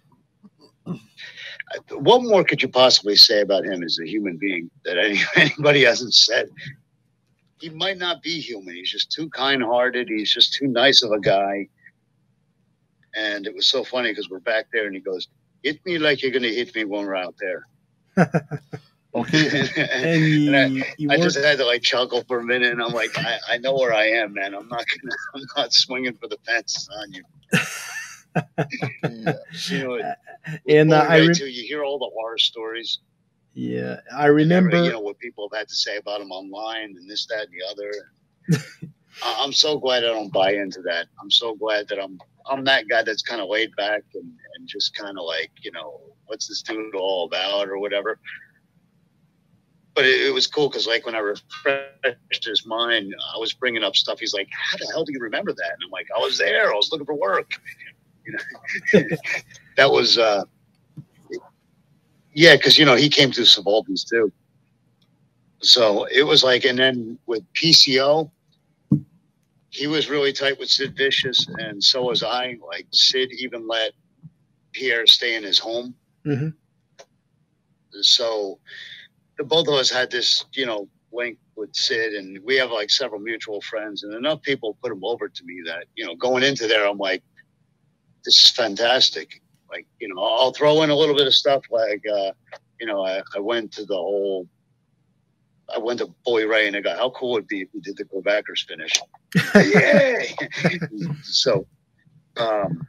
what 1.92 2.22
more 2.24 2.44
could 2.44 2.62
you 2.62 2.68
possibly 2.68 3.16
say 3.16 3.42
about 3.42 3.66
him 3.66 3.82
as 3.82 3.98
a 4.02 4.06
human 4.06 4.38
being 4.38 4.70
that 4.84 4.98
any, 4.98 5.20
anybody 5.36 5.84
hasn't 5.84 6.14
said 6.14 6.50
he 7.62 7.70
might 7.70 7.98
not 7.98 8.24
be 8.24 8.40
human. 8.40 8.76
He's 8.76 8.92
just 8.92 9.12
too 9.12 9.30
kind-hearted. 9.30 10.10
He's 10.10 10.34
just 10.34 10.54
too 10.54 10.68
nice 10.68 11.04
of 11.04 11.12
a 11.12 11.20
guy. 11.20 11.70
And 13.16 13.46
it 13.46 13.56
was 13.56 13.68
so 13.68 13.84
funny 13.84 14.10
because 14.12 14.30
we're 14.30 14.40
back 14.40 14.66
there, 14.74 14.88
and 14.88 14.96
he 14.96 15.02
goes, 15.02 15.28
"Hit 15.64 15.86
me 15.86 16.00
like 16.00 16.22
you're 16.22 16.32
gonna 16.32 16.48
hit 16.48 16.74
me 16.74 16.86
when 16.86 17.06
we're 17.06 17.16
out 17.16 17.36
there." 17.40 17.68
Okay. 19.14 19.68
And 19.78 20.24
he, 20.24 20.48
And 20.54 20.84
he 20.98 21.10
I 21.10 21.18
just 21.18 21.38
had 21.38 21.58
to 21.58 21.66
like 21.66 21.82
chuckle 21.82 22.24
for 22.28 22.40
a 22.40 22.44
minute, 22.44 22.72
and 22.72 22.82
I'm 22.82 22.94
like, 22.94 23.18
I, 23.18 23.38
I 23.50 23.58
know 23.58 23.74
where 23.76 23.94
I 23.94 24.06
am, 24.08 24.34
man. 24.34 24.54
I'm 24.56 24.68
not 24.70 24.86
gonna, 24.90 25.16
I'm 25.36 25.42
not 25.58 25.74
swinging 25.74 26.16
for 26.16 26.28
the 26.28 26.38
fences 26.46 26.90
on 27.02 27.12
you. 27.14 27.24
Yeah. 27.54 29.34
You 29.70 29.84
know, 29.84 29.90
with 29.92 30.06
and 30.70 30.94
uh, 30.94 31.06
I 31.08 31.18
re- 31.18 31.34
too, 31.34 31.46
you 31.48 31.64
hear 31.68 31.84
all 31.84 32.00
the 32.00 32.10
horror 32.14 32.38
stories. 32.38 33.00
yeah, 33.54 33.98
I 34.18 34.28
remember. 34.28 34.82
you 34.84 34.92
know 34.92 35.02
what 35.02 35.20
people 35.20 35.50
have 35.52 35.60
had 35.60 35.68
to 35.68 35.76
say 35.76 35.98
about 35.98 36.22
him 36.22 36.32
online 36.32 36.96
and 36.98 37.10
this, 37.10 37.26
that, 37.28 37.48
and 37.48 37.50
the 37.52 37.66
other. 37.70 38.62
I- 39.24 39.38
I'm 39.44 39.52
so 39.52 39.78
glad 39.78 40.06
I 40.06 40.08
don't 40.08 40.32
buy 40.32 40.54
into 40.54 40.82
that. 40.84 41.08
I'm 41.22 41.30
so 41.30 41.56
glad 41.56 41.90
that 41.90 42.02
I'm 42.02 42.18
I'm 42.50 42.64
that 42.64 42.88
guy 42.88 43.04
that's 43.04 43.22
kind 43.22 43.42
of 43.42 43.50
laid 43.50 43.76
back 43.76 44.04
and, 44.16 44.32
and 44.56 44.68
just 44.68 44.96
kind 44.96 45.18
of 45.18 45.26
like 45.26 45.52
you 45.62 45.72
know 45.72 46.00
what's 46.28 46.48
this 46.48 46.62
dude 46.62 46.96
all 46.96 47.26
about 47.26 47.68
or 47.68 47.78
whatever. 47.80 48.18
But 49.94 50.06
it, 50.06 50.28
it 50.28 50.34
was 50.34 50.48
cool 50.48 50.70
because 50.70 50.88
like 50.88 51.06
when 51.06 51.16
I 51.16 51.20
refreshed 51.20 52.46
his 52.46 52.66
mind, 52.66 53.14
I 53.36 53.38
was 53.38 53.54
bringing 53.54 53.84
up 53.84 53.96
stuff. 53.96 54.20
He's 54.20 54.34
like, 54.34 54.48
"How 54.52 54.78
the 54.78 54.88
hell 54.92 55.04
do 55.04 55.12
you 55.12 55.20
remember 55.20 55.52
that?" 55.52 55.72
And 55.74 55.84
I'm 55.86 55.92
like, 55.92 56.08
"I 56.16 56.20
was 56.20 56.38
there. 56.38 56.72
I 56.72 56.76
was 56.76 56.90
looking 56.92 57.06
for 57.06 57.16
work." 57.16 57.52
You 58.24 58.34
know, 59.02 59.02
that 59.78 59.90
was 59.90 60.20
uh, 60.20 60.44
yeah, 62.34 62.56
because 62.56 62.78
you 62.78 62.86
know 62.86 62.96
he 62.96 63.10
came 63.10 63.32
through 63.32 63.46
Subalterns 63.46 64.04
too. 64.04 64.32
So 65.62 66.06
it 66.06 66.24
was 66.24 66.44
like, 66.44 66.64
and 66.66 66.78
then 66.78 67.18
with 67.26 67.44
PCO, 67.54 68.30
he 69.70 69.88
was 69.88 70.10
really 70.10 70.34
tight 70.34 70.60
with 70.60 70.70
Sid 70.70 70.96
Vicious, 70.96 71.48
and 71.60 71.84
so 71.84 72.04
was 72.04 72.24
I. 72.24 72.58
Like 72.66 72.88
Sid 72.92 73.32
even 73.40 73.68
let 73.68 73.92
Pierre 74.72 75.08
stay 75.08 75.36
in 75.36 75.44
his 75.44 75.60
home. 75.60 75.96
Mhm. 76.26 76.54
So 78.02 78.60
both 79.44 79.68
of 79.68 79.74
us 79.76 79.90
had 79.90 80.12
this, 80.12 80.46
you 80.54 80.66
know, 80.66 80.88
link 81.12 81.38
with 81.56 81.76
Sid, 81.76 82.14
and 82.14 82.40
we 82.44 82.56
have 82.58 82.72
like 82.72 82.90
several 82.90 83.20
mutual 83.22 83.62
friends, 83.62 84.04
and 84.04 84.14
enough 84.14 84.42
people 84.42 84.78
put 84.82 84.92
him 84.92 85.04
over 85.04 85.28
to 85.28 85.44
me 85.44 85.62
that 85.66 85.86
you 85.96 86.06
know, 86.06 86.16
going 86.16 86.44
into 86.44 86.68
there, 86.68 86.88
I'm 86.88 86.98
like, 86.98 87.24
this 88.24 88.46
is 88.46 88.52
fantastic. 88.52 89.42
Like, 89.70 89.88
you 90.00 90.14
know, 90.14 90.22
I'll 90.22 90.52
throw 90.52 90.84
in 90.84 90.90
a 90.90 90.96
little 90.96 91.16
bit 91.16 91.28
of 91.28 91.34
stuff 91.34 91.64
like, 91.70 92.04
uh, 92.12 92.32
you 92.80 92.88
know, 92.88 93.06
I, 93.06 93.22
I 93.36 93.40
went 93.40 93.72
to 93.74 93.86
the 93.86 93.96
whole. 93.96 94.48
I 95.74 95.78
went 95.78 96.00
to 96.00 96.14
Bully 96.26 96.44
Ray 96.44 96.68
and 96.68 96.76
I 96.76 96.82
got 96.82 96.98
how 96.98 97.12
cool 97.12 97.32
would 97.32 97.44
it 97.44 97.48
be 97.48 97.62
if 97.62 97.70
we 97.74 97.80
did 97.80 97.96
the 97.96 98.04
Go 98.04 98.22
Backers 98.22 98.66
finish. 98.68 98.92
Yay! 99.56 100.36
so, 101.24 101.66
um, 102.36 102.86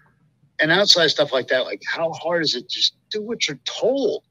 and 0.58 0.72
outside 0.72 1.06
stuff 1.06 1.32
like 1.32 1.46
that, 1.48 1.64
like 1.64 1.80
how 1.86 2.10
hard 2.10 2.42
is 2.42 2.56
it? 2.56 2.68
Just 2.68 2.96
do 3.10 3.22
what 3.22 3.46
you're 3.46 3.60
told. 3.64 4.24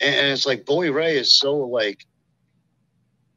And, 0.00 0.14
and 0.14 0.26
it's 0.28 0.46
like 0.46 0.64
Bully 0.64 0.90
Ray 0.90 1.16
is 1.16 1.38
so 1.38 1.56
like, 1.56 2.04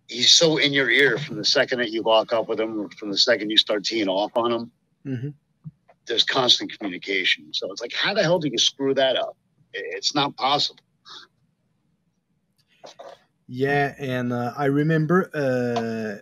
he's 0.07 0.31
so 0.31 0.57
in 0.57 0.73
your 0.73 0.89
ear 0.89 1.17
from 1.17 1.35
the 1.37 1.45
second 1.45 1.79
that 1.79 1.91
you 1.91 2.01
lock 2.01 2.33
up 2.33 2.47
with 2.47 2.59
him, 2.59 2.79
or 2.79 2.89
from 2.91 3.11
the 3.11 3.17
second 3.17 3.49
you 3.49 3.57
start 3.57 3.83
teeing 3.83 4.07
off 4.07 4.31
on 4.35 4.51
him. 4.51 4.71
Mhm. 5.05 5.33
There's 6.05 6.23
constant 6.23 6.77
communication. 6.77 7.53
So 7.53 7.71
it's 7.71 7.81
like, 7.81 7.93
how 7.93 8.13
the 8.13 8.23
hell 8.23 8.39
do 8.39 8.47
you 8.47 8.57
screw 8.57 8.93
that 8.93 9.17
up? 9.17 9.35
It's 9.73 10.15
not 10.15 10.35
possible. 10.37 10.83
Yeah, 13.47 13.95
and 13.99 14.33
uh, 14.33 14.53
I 14.57 14.65
remember 14.65 15.29
uh, 15.33 16.21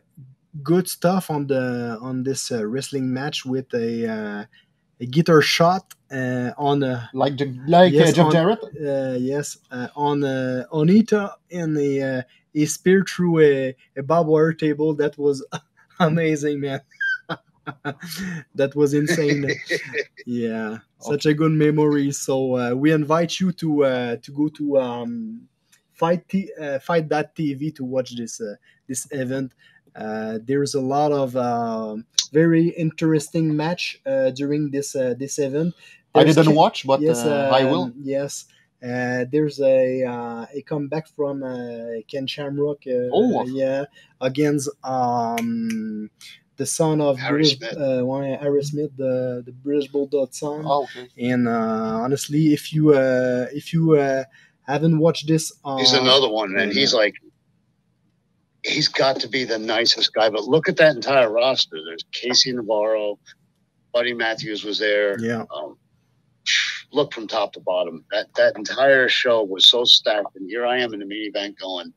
good 0.63 0.87
stuff 0.87 1.29
on 1.29 1.47
the 1.47 1.97
on 2.01 2.23
this 2.23 2.51
uh, 2.51 2.65
wrestling 2.65 3.13
match 3.13 3.45
with 3.45 3.71
a 3.73 4.07
uh, 4.07 4.45
a 4.99 5.05
guitar 5.05 5.41
shot 5.41 5.93
uh, 6.11 6.51
on 6.57 6.83
a 6.83 7.09
Like 7.13 7.33
like 7.67 7.93
Yes, 7.93 8.09
uh, 8.09 8.13
Jeff 8.13 8.25
on- 8.27 8.31
Jarrett. 8.31 8.59
uh, 8.63 9.17
yes 9.19 9.57
uh, 9.71 9.87
on 9.95 10.23
uh, 10.23 10.65
Onita 10.71 11.33
and 11.51 11.77
a 11.77 12.01
uh, 12.19 12.21
a 12.55 12.65
spear 12.65 13.03
through 13.03 13.39
a, 13.41 13.75
a 13.97 14.03
barbed 14.03 14.29
wire 14.29 14.53
table. 14.53 14.93
That 14.95 15.17
was 15.17 15.45
amazing, 15.99 16.61
man. 16.61 16.81
that 18.55 18.75
was 18.75 18.93
insane. 18.93 19.49
yeah, 20.25 20.77
such 20.99 21.25
a 21.25 21.33
good 21.33 21.51
memory. 21.51 22.11
So 22.11 22.55
uh, 22.57 22.73
we 22.75 22.91
invite 22.91 23.39
you 23.39 23.51
to 23.53 23.85
uh, 23.85 24.15
to 24.17 24.31
go 24.31 24.47
to 24.49 24.77
um, 24.79 25.41
fight 25.91 26.27
t- 26.29 26.51
uh, 26.59 26.79
fight 26.79 27.09
that 27.09 27.35
TV 27.35 27.73
to 27.75 27.83
watch 27.83 28.15
this 28.15 28.39
uh, 28.39 28.55
this 28.87 29.07
event. 29.11 29.53
Uh, 29.95 30.39
there's 30.43 30.75
a 30.75 30.81
lot 30.81 31.11
of 31.11 31.35
um 31.37 32.05
very 32.33 32.67
interesting 32.69 33.55
match 33.55 33.99
uh, 34.05 34.29
during 34.31 34.71
this 34.71 34.95
uh, 34.95 35.13
this 35.17 35.39
event. 35.39 35.73
I 36.13 36.23
didn't 36.23 36.51
Ke- 36.51 36.55
watch, 36.55 36.85
but 36.85 36.99
yes, 37.01 37.19
uh, 37.25 37.49
I 37.53 37.63
will. 37.65 37.91
Yes, 38.01 38.45
uh, 38.83 39.25
there's 39.31 39.59
a 39.61 40.03
uh, 40.03 40.45
a 40.53 40.61
comeback 40.63 41.07
from 41.15 41.43
uh, 41.43 42.01
Ken 42.07 42.27
Shamrock. 42.27 42.83
Uh, 42.87 43.09
Oh. 43.13 43.45
yeah, 43.45 43.85
against 44.21 44.69
um, 44.83 46.09
the 46.57 46.65
son 46.65 47.01
of 47.01 47.17
Harry 47.19 47.43
British, 47.43 47.57
Smith. 47.57 47.77
uh, 47.77 48.03
one- 48.03 48.23
Harry 48.39 48.63
Smith, 48.63 48.91
the 48.97 49.43
the 49.45 49.51
British 49.51 49.89
Bulldog 49.91 50.33
son. 50.33 50.63
Oh, 50.65 50.83
okay. 50.83 51.07
And 51.31 51.47
uh, 51.47 51.99
honestly, 52.03 52.53
if 52.53 52.73
you 52.73 52.93
uh, 52.93 53.47
if 53.51 53.73
you 53.73 53.95
uh, 53.95 54.23
haven't 54.67 54.97
watched 54.99 55.27
this, 55.27 55.51
uh, 55.63 55.77
He's 55.77 55.93
another 55.93 56.29
one, 56.29 56.57
and 56.57 56.71
he's 56.71 56.93
like, 56.93 57.15
he's 58.65 58.87
got 58.87 59.19
to 59.21 59.27
be 59.29 59.43
the 59.43 59.59
nicest 59.59 60.13
guy. 60.13 60.29
But 60.29 60.43
look 60.45 60.67
at 60.67 60.77
that 60.77 60.95
entire 60.95 61.31
roster. 61.31 61.77
There's 61.85 62.03
Casey 62.11 62.51
Navarro, 62.51 63.19
Buddy 63.93 64.13
Matthews 64.13 64.63
was 64.63 64.79
there. 64.79 65.19
yeah, 65.19 65.45
Um, 65.55 65.77
look 66.91 67.13
from 67.13 67.27
top 67.27 67.53
to 67.53 67.59
bottom. 67.59 68.03
That 68.11 68.27
that 68.35 68.55
entire 68.57 69.07
show 69.09 69.43
was 69.43 69.65
so 69.65 69.83
stacked, 69.85 70.35
and 70.35 70.49
here 70.49 70.65
I 70.65 70.79
am 70.79 70.93
in 70.93 70.99
the 70.99 71.05
main 71.05 71.27
event 71.29 71.57
going. 71.59 71.93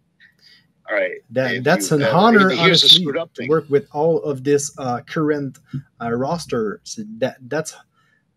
All 0.90 0.96
right, 0.96 1.16
that 1.30 1.64
that's 1.64 1.90
you 1.90 1.96
an 1.98 2.02
ever- 2.02 2.16
honor. 2.16 2.52
Honestly, 2.52 3.02
screwed 3.02 3.18
up 3.18 3.32
to 3.34 3.46
work 3.48 3.66
with 3.68 3.86
all 3.92 4.22
of 4.22 4.42
this 4.44 4.72
uh, 4.78 5.00
current 5.02 5.58
uh, 6.00 6.10
roster. 6.12 6.80
So 6.84 7.02
that 7.18 7.36
that's 7.48 7.74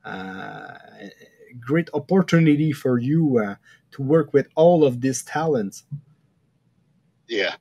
uh, 0.05 0.09
a 0.09 1.11
great 1.59 1.89
opportunity 1.93 2.71
for 2.73 2.99
you 2.99 3.37
uh, 3.39 3.55
to 3.91 4.01
work 4.01 4.33
with 4.33 4.47
all 4.55 4.83
of 4.83 4.99
these 5.01 5.23
talents. 5.23 5.83
Yeah. 7.29 7.55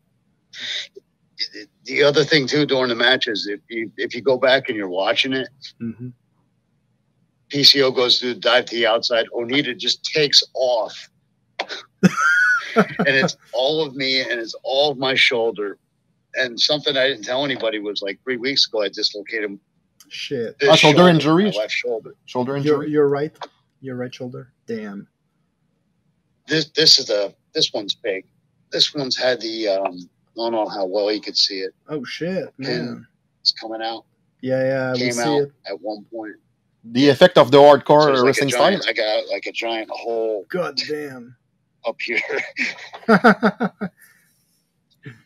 The 1.85 2.03
other 2.03 2.23
thing 2.25 2.47
too 2.47 2.67
during 2.67 2.89
the 2.91 2.95
matches, 2.95 3.47
if 3.47 3.61
you 3.69 3.91
if 3.97 4.15
you 4.15 4.21
go 4.23 4.37
back 4.37 4.69
and 4.69 4.77
you're 4.77 4.89
watching 4.89 5.33
it, 5.33 5.49
hmm 5.79 6.09
PCO 7.51 7.93
goes 7.93 8.21
to 8.21 8.33
dive 8.35 8.67
to 8.67 8.77
the 8.77 8.87
outside. 8.87 9.27
Onita 9.35 9.77
just 9.77 10.05
takes 10.05 10.41
off. 10.55 11.11
and 12.01 13.09
it's 13.09 13.37
all 13.53 13.85
of 13.85 13.97
me 13.97 14.21
and 14.21 14.39
it's 14.39 14.55
all 14.63 14.93
of 14.93 14.99
my 14.99 15.17
shoulder. 15.17 15.77
And 16.37 16.61
something 16.61 16.97
I 16.97 17.09
didn't 17.09 17.25
tell 17.25 17.45
anybody 17.45 17.81
was 17.81 18.03
like 18.03 18.21
three 18.23 18.37
weeks 18.37 18.69
ago, 18.69 18.83
I 18.85 18.89
dislocated 18.89 19.59
Shit, 20.11 20.61
this 20.61 20.69
Ah, 20.71 20.77
shoulder 20.77 20.99
shoulder, 20.99 21.11
injury? 21.11 21.45
my 21.47 21.51
left 21.51 21.73
shoulder. 21.73 22.15
Shoulder 22.27 22.53
you're 22.59 22.75
injury. 22.83 22.91
you're 22.93 23.09
right. 23.09 23.37
You're 23.81 23.97
right 23.97 24.15
shoulder. 24.15 24.53
Damn. 24.67 25.09
This 26.47 26.67
this 26.77 27.01
is 27.01 27.07
the 27.07 27.35
this 27.53 27.73
one's 27.73 27.97
big. 27.97 28.27
This 28.71 28.95
one's 28.95 29.17
had 29.17 29.41
the 29.41 29.67
um 29.69 30.09
I 30.39 30.43
don't 30.43 30.53
know 30.53 30.69
how 30.69 30.87
well 30.87 31.09
he 31.09 31.21
could 31.21 31.37
see 31.37 31.61
it. 31.61 31.73
Oh 31.89 32.05
shit, 32.05 32.53
man. 32.59 33.07
It's 33.41 33.53
coming 33.53 33.83
out. 33.83 34.05
Yeah, 34.43 34.63
yeah, 34.63 34.93
we 34.95 34.99
Came 35.01 35.13
see 35.13 35.23
out 35.23 35.43
it. 35.43 35.53
at 35.67 35.81
one 35.81 36.05
point. 36.13 36.37
The 36.85 37.09
effect 37.11 37.37
of 37.37 37.51
the 37.51 37.59
So 37.59 37.65
hardcore 37.65 38.09
it's 38.11 38.15
like 38.15 38.23
a 38.23 38.25
wrestling 38.25 38.51
style. 38.51 38.81
I 38.89 38.93
got 38.93 39.29
like 39.29 39.47
a 39.47 39.53
giant 39.53 39.91
hole 39.91 40.47
God 40.49 40.77
damn. 40.77 41.37
up 41.85 41.97
here. 42.01 42.21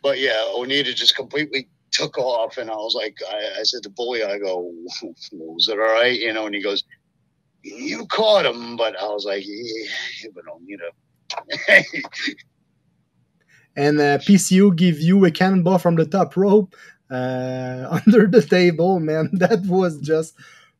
But 0.03 0.19
yeah, 0.21 0.40
Onita 0.55 0.95
just 0.95 1.17
completely 1.17 1.69
took 1.90 2.19
off, 2.19 2.59
and 2.59 2.71
I 2.71 2.75
was 2.75 2.95
like, 2.95 3.17
I, 3.29 3.61
I 3.61 3.62
said 3.62 3.83
to 3.85 3.90
Bully, 3.90 4.23
I 4.23 4.38
go, 4.38 4.71
was 5.33 5.69
it 5.69 5.79
all 5.79 5.79
right? 5.79 6.19
You 6.19 6.33
know, 6.33 6.47
and 6.47 6.55
he 6.55 6.62
goes, 6.62 6.85
you 7.62 8.07
caught 8.07 8.47
him, 8.47 8.77
but 8.77 9.01
I 9.01 9.07
was 9.07 9.25
like, 9.25 9.43
yeah, 9.47 10.31
but 10.35 10.45
Onita. 10.47 10.90
and 13.77 14.01
uh, 14.01 14.19
PCO 14.19 14.75
give 14.75 15.01
you 15.01 15.25
a 15.25 15.31
cannonball 15.31 15.79
from 15.79 15.97
the 15.97 16.07
top 16.07 16.37
rope 16.37 16.75
uh, 17.11 17.99
under 18.07 18.27
the 18.27 18.43
table, 18.43 19.01
man. 19.01 19.31
That 19.39 19.63
was 19.67 19.99
just 20.01 20.35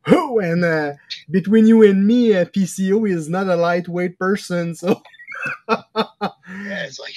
who 0.05 0.39
and 0.39 0.63
uh, 0.63 0.93
between 1.31 1.65
you 1.67 1.81
and 1.83 2.05
me, 2.05 2.35
uh, 2.35 2.45
PCO 2.45 3.09
is 3.09 3.27
not 3.29 3.47
a 3.47 3.55
lightweight 3.55 4.19
person, 4.19 4.75
so 4.75 5.01
yeah, 5.69 6.85
it's 6.85 6.99
like 6.99 7.13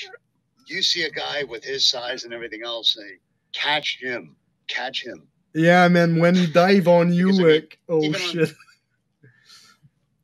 you 0.66 0.82
see 0.82 1.04
a 1.04 1.10
guy 1.10 1.44
with 1.44 1.64
his 1.64 1.86
size 1.86 2.24
and 2.24 2.32
everything 2.34 2.62
else, 2.64 2.96
and 2.96 3.18
catch 3.52 3.98
him, 4.00 4.36
catch 4.68 5.04
him. 5.04 5.28
yeah, 5.54 5.88
man. 5.88 6.18
When 6.18 6.34
he 6.34 6.46
dive 6.46 6.88
on 6.88 7.12
you, 7.12 7.32
you- 7.32 7.62
oh 7.88 8.02
even 8.02 8.20
on- 8.20 8.28
shit, 8.28 8.50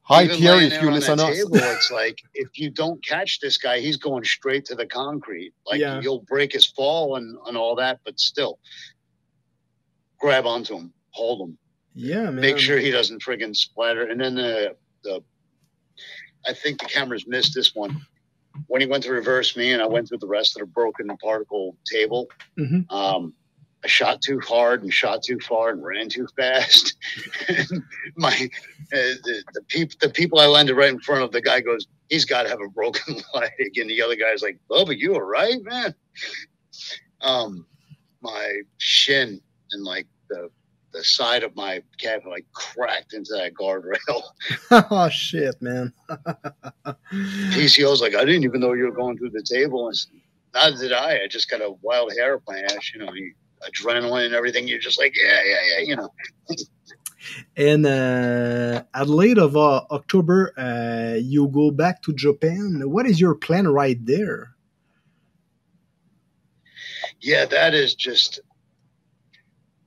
Hi, 0.06 0.24
Even 0.24 0.36
Pierre, 0.36 0.60
if 0.60 0.82
you 0.82 0.90
listen 0.90 1.16
that 1.16 1.24
us. 1.30 1.36
table, 1.38 1.56
it's 1.56 1.90
like 1.90 2.18
if 2.34 2.58
you 2.58 2.70
don't 2.70 3.02
catch 3.04 3.40
this 3.40 3.56
guy, 3.56 3.80
he's 3.80 3.96
going 3.96 4.22
straight 4.24 4.64
to 4.66 4.74
the 4.74 4.86
concrete. 4.86 5.54
Like 5.66 5.80
Yeah. 5.80 6.00
you'll 6.02 6.20
break 6.28 6.52
his 6.52 6.66
fall 6.66 7.16
and, 7.16 7.36
and 7.46 7.56
all 7.56 7.74
that, 7.76 8.00
but 8.04 8.20
still, 8.20 8.58
grab 10.20 10.44
onto 10.46 10.74
him, 10.76 10.92
hold 11.10 11.48
him. 11.48 11.58
yeah, 11.94 12.24
man. 12.24 12.36
make 12.36 12.58
sure 12.58 12.78
he 12.78 12.90
doesn't 12.90 13.22
friggin' 13.22 13.56
splatter. 13.56 14.02
And 14.06 14.20
then 14.20 14.34
the 14.34 14.76
the 15.04 15.22
I 16.46 16.52
think 16.52 16.80
the 16.80 16.86
cameras 16.86 17.24
missed 17.26 17.54
this 17.54 17.74
one. 17.74 18.02
When 18.66 18.82
he 18.82 18.86
went 18.86 19.02
to 19.04 19.12
reverse 19.12 19.56
me 19.56 19.72
and 19.72 19.80
I 19.82 19.86
went 19.86 20.08
through 20.08 20.18
the 20.18 20.26
rest 20.28 20.54
of 20.54 20.60
the 20.60 20.66
broken 20.66 21.08
particle 21.16 21.76
table, 21.90 22.28
Mhm. 22.58 22.84
um, 22.92 23.32
I 23.82 23.86
shot 23.88 24.20
too 24.22 24.38
hard 24.40 24.82
and 24.82 24.92
shot 24.92 25.22
too 25.22 25.38
far 25.40 25.70
and 25.70 25.82
ran 25.82 26.08
too 26.10 26.26
fast. 26.36 26.94
My 28.16 28.48
the, 28.90 29.44
the 29.54 29.62
people 29.62 29.96
the 30.00 30.10
people 30.10 30.38
I 30.38 30.46
landed 30.46 30.74
right 30.74 30.90
in 30.90 31.00
front 31.00 31.22
of, 31.22 31.32
the 31.32 31.40
guy 31.40 31.60
goes, 31.60 31.86
he's 32.08 32.24
got 32.24 32.44
to 32.44 32.48
have 32.48 32.60
a 32.60 32.68
broken 32.68 33.16
leg, 33.34 33.50
and 33.76 33.90
the 33.90 34.02
other 34.02 34.16
guy's 34.16 34.42
like, 34.42 34.58
Bubba, 34.70 34.96
you 34.98 35.14
all 35.14 35.22
right, 35.22 35.62
man? 35.62 35.94
Um, 37.20 37.66
my 38.20 38.60
shin 38.78 39.40
and 39.72 39.84
like 39.84 40.06
the 40.28 40.50
the 40.92 41.04
side 41.04 41.42
of 41.42 41.54
my 41.56 41.82
cab 41.98 42.22
like 42.26 42.46
cracked 42.52 43.14
into 43.14 43.32
that 43.32 43.52
guardrail. 43.54 44.22
oh 44.90 45.08
shit, 45.08 45.60
man. 45.60 45.92
PCO's 47.12 48.00
like, 48.00 48.14
I 48.14 48.24
didn't 48.24 48.44
even 48.44 48.60
know 48.60 48.74
you 48.74 48.84
were 48.84 48.92
going 48.92 49.18
through 49.18 49.30
the 49.30 49.42
table. 49.42 49.88
And 49.88 49.98
neither 50.54 50.76
did 50.76 50.92
I. 50.92 51.24
I 51.24 51.26
just 51.28 51.50
got 51.50 51.60
a 51.60 51.74
wild 51.82 52.12
hair 52.16 52.38
flash, 52.38 52.92
you 52.94 53.04
know, 53.04 53.12
you, 53.12 53.34
adrenaline 53.68 54.26
and 54.26 54.34
everything. 54.34 54.68
You're 54.68 54.78
just 54.78 54.98
like, 54.98 55.14
yeah, 55.20 55.40
yeah, 55.44 55.56
yeah, 55.72 55.84
you 55.84 55.96
know. 55.96 56.10
And 57.56 57.86
uh, 57.86 58.82
at 58.94 59.06
the 59.06 59.12
late 59.12 59.38
of 59.38 59.56
uh, 59.56 59.82
October, 59.90 60.52
uh, 60.58 61.18
you 61.18 61.48
go 61.48 61.70
back 61.70 62.02
to 62.02 62.12
Japan. 62.12 62.82
What 62.84 63.06
is 63.06 63.20
your 63.20 63.34
plan 63.34 63.68
right 63.68 63.98
there? 64.04 64.54
Yeah, 67.20 67.46
that 67.46 67.74
is 67.74 67.94
just 67.94 68.40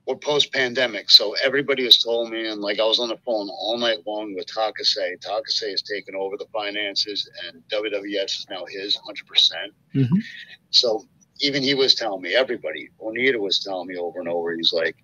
we're 0.08 0.16
post 0.16 0.54
pandemic. 0.54 1.12
So 1.12 1.36
everybody 1.44 1.84
has 1.84 1.98
told 1.98 2.32
me, 2.32 2.48
and 2.48 2.62
like 2.62 2.80
I 2.80 2.86
was 2.86 3.00
on 3.00 3.10
the 3.10 3.18
phone 3.26 3.50
all 3.50 3.78
night 3.78 4.00
long 4.08 4.34
with 4.34 4.48
Takase. 4.48 4.98
Takase 5.20 5.70
has 5.70 5.82
taken 5.82 6.16
over 6.16 6.38
the 6.38 6.46
finances, 6.54 7.30
and 7.46 7.62
WWF 7.70 8.26
is 8.26 8.48
now 8.50 8.66
his 8.66 8.96
100%. 8.96 9.74
Mhm. 9.94 10.22
So 10.70 11.06
even 11.42 11.62
he 11.62 11.74
was 11.74 11.94
telling 11.94 12.22
me, 12.22 12.34
everybody, 12.34 12.90
Onita 13.02 13.38
was 13.38 13.60
telling 13.60 13.88
me 13.88 13.98
over 13.98 14.20
and 14.20 14.30
over, 14.30 14.56
he's 14.56 14.74
like, 14.74 14.96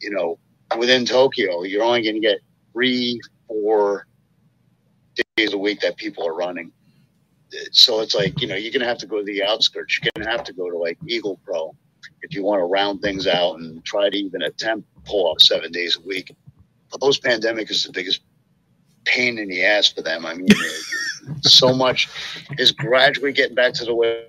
you 0.00 0.10
know, 0.10 0.38
within 0.78 1.04
Tokyo, 1.04 1.62
you're 1.62 1.82
only 1.82 2.02
going 2.02 2.14
to 2.14 2.20
get 2.20 2.38
three, 2.72 3.20
four 3.46 4.06
days 5.36 5.52
a 5.52 5.58
week 5.58 5.80
that 5.80 5.96
people 5.96 6.26
are 6.26 6.34
running. 6.34 6.72
So 7.70 8.00
it's 8.00 8.14
like, 8.14 8.40
you 8.40 8.48
know, 8.48 8.56
you're 8.56 8.72
going 8.72 8.82
to 8.82 8.88
have 8.88 8.98
to 8.98 9.06
go 9.06 9.18
to 9.18 9.24
the 9.24 9.42
outskirts. 9.42 9.98
You're 9.98 10.10
going 10.14 10.26
to 10.26 10.30
have 10.30 10.44
to 10.44 10.52
go 10.52 10.70
to 10.70 10.76
like 10.76 10.98
Eagle 11.06 11.40
Pro 11.44 11.74
if 12.22 12.34
you 12.34 12.42
want 12.42 12.60
to 12.60 12.64
round 12.64 13.00
things 13.00 13.26
out 13.26 13.58
and 13.58 13.84
try 13.84 14.10
to 14.10 14.16
even 14.16 14.42
attempt 14.42 14.88
pull 15.04 15.26
off 15.26 15.40
seven 15.40 15.70
days 15.70 15.96
a 15.96 16.06
week. 16.06 16.34
Post 17.00 17.22
pandemic 17.22 17.70
is 17.70 17.84
the 17.84 17.92
biggest 17.92 18.22
pain 19.04 19.38
in 19.38 19.48
the 19.48 19.64
ass 19.64 19.92
for 19.92 20.02
them. 20.02 20.26
I 20.26 20.34
mean, 20.34 20.48
so 21.42 21.74
much 21.74 22.08
is 22.58 22.72
gradually 22.72 23.32
getting 23.32 23.54
back 23.54 23.74
to 23.74 23.84
the 23.84 23.94
way 23.94 24.24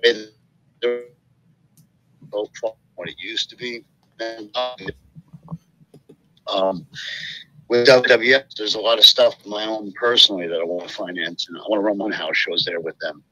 they're 0.82 1.02
what 2.30 3.08
it 3.08 3.16
used 3.18 3.48
to 3.50 3.56
be. 3.56 3.84
And, 4.20 4.50
uh, 4.54 4.74
um, 6.48 6.86
with 7.68 7.86
WWF, 7.86 8.54
there's 8.56 8.74
a 8.74 8.80
lot 8.80 8.98
of 8.98 9.04
stuff 9.04 9.34
my 9.44 9.64
own 9.66 9.92
personally 9.92 10.46
that 10.46 10.58
I 10.58 10.64
want 10.64 10.88
to 10.88 10.94
finance, 10.94 11.46
and 11.48 11.58
I 11.58 11.60
want 11.68 11.80
to 11.80 11.86
run 11.86 11.98
one 11.98 12.12
house 12.12 12.36
shows 12.36 12.64
there 12.64 12.80
with 12.80 12.98
them. 13.00 13.22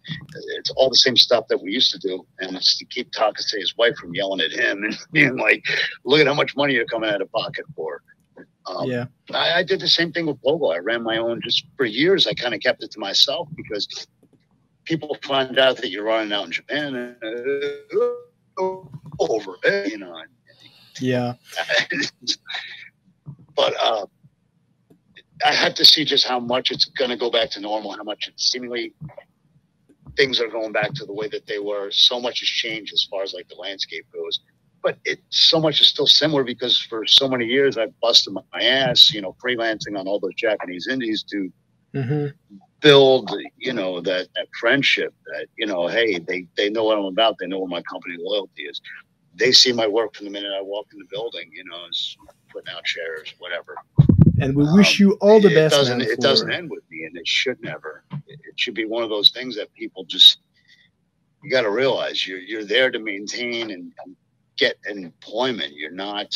It's 0.59 0.70
all 0.76 0.90
the 0.90 0.96
same 0.96 1.16
stuff 1.16 1.46
that 1.48 1.62
we 1.62 1.72
used 1.72 1.90
to 1.92 1.98
do, 1.98 2.26
and 2.38 2.55
it's 2.55 2.76
to 2.79 2.85
keep 2.85 3.11
Takase's 3.12 3.74
wife 3.79 3.96
from 3.96 4.14
yelling 4.14 4.40
at 4.40 4.52
him 4.52 4.85
and 4.85 4.96
being 5.12 5.37
like, 5.37 5.64
"Look 6.05 6.20
at 6.20 6.26
how 6.26 6.35
much 6.35 6.55
money 6.55 6.74
you're 6.74 6.85
coming 6.87 7.11
out 7.11 7.22
of 7.22 7.33
pocket 7.33 7.64
for." 7.74 8.02
Um, 8.66 8.90
yeah. 8.90 9.07
I, 9.33 9.61
I 9.61 9.62
did 9.62 9.81
the 9.81 9.88
same 9.88 10.12
thing 10.12 10.26
with 10.26 10.42
Pogo. 10.42 10.74
I 10.74 10.79
ran 10.79 11.02
my 11.02 11.18
own 11.18 11.40
just 11.42 11.66
for 11.76 11.87
years. 11.87 12.26
I 12.26 12.35
kind 12.35 12.52
of 12.52 12.61
kept 12.61 12.83
it 12.83 12.90
to 12.92 12.98
myself 12.98 13.48
because 13.57 14.07
people 14.85 15.16
find 15.22 15.59
out 15.59 15.76
that 15.79 15.90
you're 15.90 16.05
running 16.05 16.33
out 16.33 16.46
in 16.46 16.52
Japan 16.52 16.94
and 16.94 17.16
uh, 17.22 18.81
over 19.18 19.57
you 19.87 19.98
know. 19.98 20.22
Yeah. 21.00 21.35
but 23.57 23.75
uh, 23.83 24.07
I 25.45 25.53
have 25.53 25.75
to 25.75 25.85
see 25.85 26.05
just 26.05 26.27
how 26.27 26.38
much 26.40 26.71
it's 26.71 26.85
going 26.85 27.11
to 27.11 27.16
go 27.16 27.31
back 27.31 27.51
to 27.51 27.61
normal, 27.61 27.92
how 27.92 28.05
much 28.05 28.29
it's 28.29 28.51
seemingly 28.51 28.95
things 30.16 30.40
are 30.40 30.49
going 30.49 30.73
back 30.73 30.95
to 30.95 31.05
the 31.05 31.12
way 31.12 31.29
that 31.29 31.47
they 31.47 31.59
were. 31.59 31.90
So 31.90 32.21
much 32.21 32.40
has 32.40 32.49
changed 32.49 32.92
as 32.92 33.07
far 33.11 33.23
as 33.23 33.35
like 33.35 33.49
the 33.49 33.57
landscape 33.57 34.07
goes. 34.14 34.40
But 34.83 34.99
it 35.05 35.21
so 35.31 35.61
much 35.61 35.81
is 35.81 35.88
still 35.88 36.07
similar 36.07 36.45
because 36.45 36.81
for 36.81 37.07
so 37.07 37.29
many 37.29 37.47
years 37.47 37.77
I've 37.77 37.99
busted 38.01 38.35
my 38.35 38.62
ass, 38.62 39.12
you 39.12 39.21
know, 39.21 39.37
freelancing 39.45 39.99
on 39.99 40.07
all 40.07 40.21
those 40.21 40.35
Japanese 40.37 40.87
indies 40.88 41.25
to 41.31 41.51
hmm 41.95 42.27
build, 42.81 43.35
you 43.57 43.73
know, 43.73 44.01
that, 44.01 44.29
that 44.37 44.49
friendship 44.61 45.12
that, 45.27 45.47
you 45.57 45.66
know, 45.66 45.88
hey, 45.88 46.19
they, 46.19 46.47
they 46.57 46.71
know 46.71 46.85
what 46.85 46.99
I'm 46.99 47.05
about. 47.07 47.37
They 47.40 47.47
know 47.47 47.59
what 47.59 47.71
my 47.71 47.83
company 47.83 48.16
loyalty 48.19 48.62
is. 48.62 48.81
They 49.35 49.51
see 49.53 49.73
my 49.73 49.87
work 49.87 50.14
from 50.14 50.27
the 50.27 50.31
minute 50.31 50.53
I 50.57 50.62
walk 50.62 50.87
in 50.92 50.99
the 50.99 51.07
building, 51.11 51.51
you 51.53 51.64
know, 51.64 51.79
it's 51.88 52.16
putting 52.48 52.74
out 52.74 52.85
chairs, 52.85 53.35
whatever. 53.38 53.76
And 54.40 54.54
we 54.54 54.64
wish 54.72 55.00
um, 55.00 55.06
you 55.06 55.18
all 55.20 55.40
the 55.40 55.50
it 55.50 55.54
best. 55.54 55.74
Doesn't, 55.74 56.02
it 56.02 56.20
doesn't 56.20 56.52
end 56.52 56.70
with 56.70 56.82
me, 56.90 57.04
and 57.04 57.16
it 57.16 57.26
should 57.26 57.61
never. 57.62 58.04
It, 58.26 58.40
it 58.44 58.59
should 58.59 58.74
be 58.74 58.85
one 58.85 59.02
of 59.02 59.09
those 59.09 59.30
things 59.30 59.56
that 59.56 59.72
people 59.74 60.04
just 60.04 60.38
you 61.42 61.50
got 61.50 61.62
to 61.62 61.70
realize 61.70 62.26
you're 62.26 62.40
you're 62.40 62.64
there 62.64 62.90
to 62.90 62.98
maintain 62.98 63.70
and, 63.70 63.92
and 64.04 64.16
get 64.56 64.76
employment. 64.88 65.74
You're 65.74 65.92
not. 65.92 66.35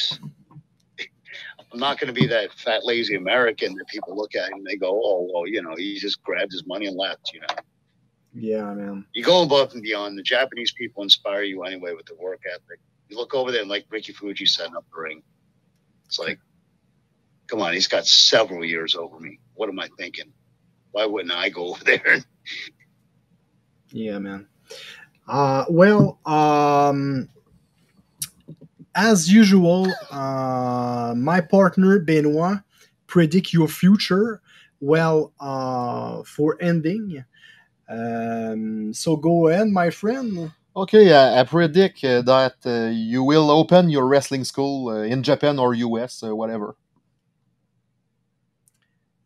I'm 1.73 1.79
not 1.79 2.01
going 2.01 2.13
to 2.13 2.21
be 2.21 2.27
that 2.27 2.53
fat 2.55 2.85
lazy 2.85 3.15
American 3.15 3.75
that 3.75 3.87
people 3.89 4.17
look 4.17 4.35
at 4.35 4.51
and 4.53 4.65
they 4.65 4.77
go, 4.77 4.91
"Oh, 4.91 5.29
well, 5.33 5.47
you 5.47 5.63
know, 5.63 5.75
he 5.77 5.99
just 5.99 6.23
grabbed 6.23 6.53
his 6.53 6.67
money 6.67 6.87
and 6.87 6.97
left." 6.97 7.33
You 7.33 7.41
know, 7.41 7.47
Yeah, 8.35 8.73
man. 8.73 9.05
you 9.13 9.23
go 9.25 9.43
above 9.43 9.73
and 9.73 9.83
beyond. 9.83 10.17
The 10.17 10.23
Japanese 10.23 10.73
people 10.73 11.03
inspire 11.03 11.43
you 11.43 11.63
anyway 11.65 11.95
with 11.95 12.07
the 12.07 12.15
work 12.15 12.43
ethic. 12.47 12.81
You 13.09 13.17
look 13.17 13.35
over 13.35 13.51
there 13.51 13.63
and 13.63 13.71
like 13.71 13.87
Ricky 13.91 14.13
Fuji 14.13 14.47
setting 14.47 14.77
up 14.77 14.85
the 14.93 15.01
ring. 15.01 15.23
It's 16.11 16.19
like, 16.19 16.41
come 17.47 17.63
on, 17.63 17.73
he's 17.73 17.87
got 17.87 18.05
several 18.05 18.65
years 18.65 18.97
over 18.97 19.21
me. 19.21 19.39
What 19.55 19.69
am 19.69 19.79
I 19.79 19.89
thinking? 19.97 20.33
Why 20.91 21.07
wouldn't 21.07 21.33
I 21.33 21.51
go 21.51 21.67
over 21.69 21.85
there? 21.85 22.19
Yeah, 23.93 24.19
man. 24.19 24.49
Uh, 25.29 25.67
well, 25.69 26.19
um, 26.27 27.29
as 28.97 29.33
usual, 29.33 29.87
uh, 30.11 31.15
my 31.17 31.41
partner 31.41 32.01
Benoit 32.01 32.59
predict 33.07 33.53
your 33.53 33.69
future. 33.69 34.43
Well, 34.81 35.33
uh, 35.39 36.25
for 36.25 36.57
ending, 36.61 37.25
um, 37.89 38.93
so 38.93 39.15
go 39.15 39.47
ahead, 39.47 39.69
my 39.69 39.91
friend. 39.91 40.51
Okay, 40.77 41.13
uh, 41.13 41.41
I 41.41 41.45
predict 41.45 42.05
uh, 42.05 42.23
that 42.23 42.55
uh, 42.65 42.91
you 42.93 43.25
will 43.25 43.51
open 43.51 43.91
your 43.91 44.07
wrestling 44.07 44.45
school 44.45 44.89
uh, 44.89 45.03
in 45.03 45.23
Japan 45.23 45.59
or 45.59 45.75
US, 45.75 46.23
uh, 46.23 46.35
whatever. 46.35 46.77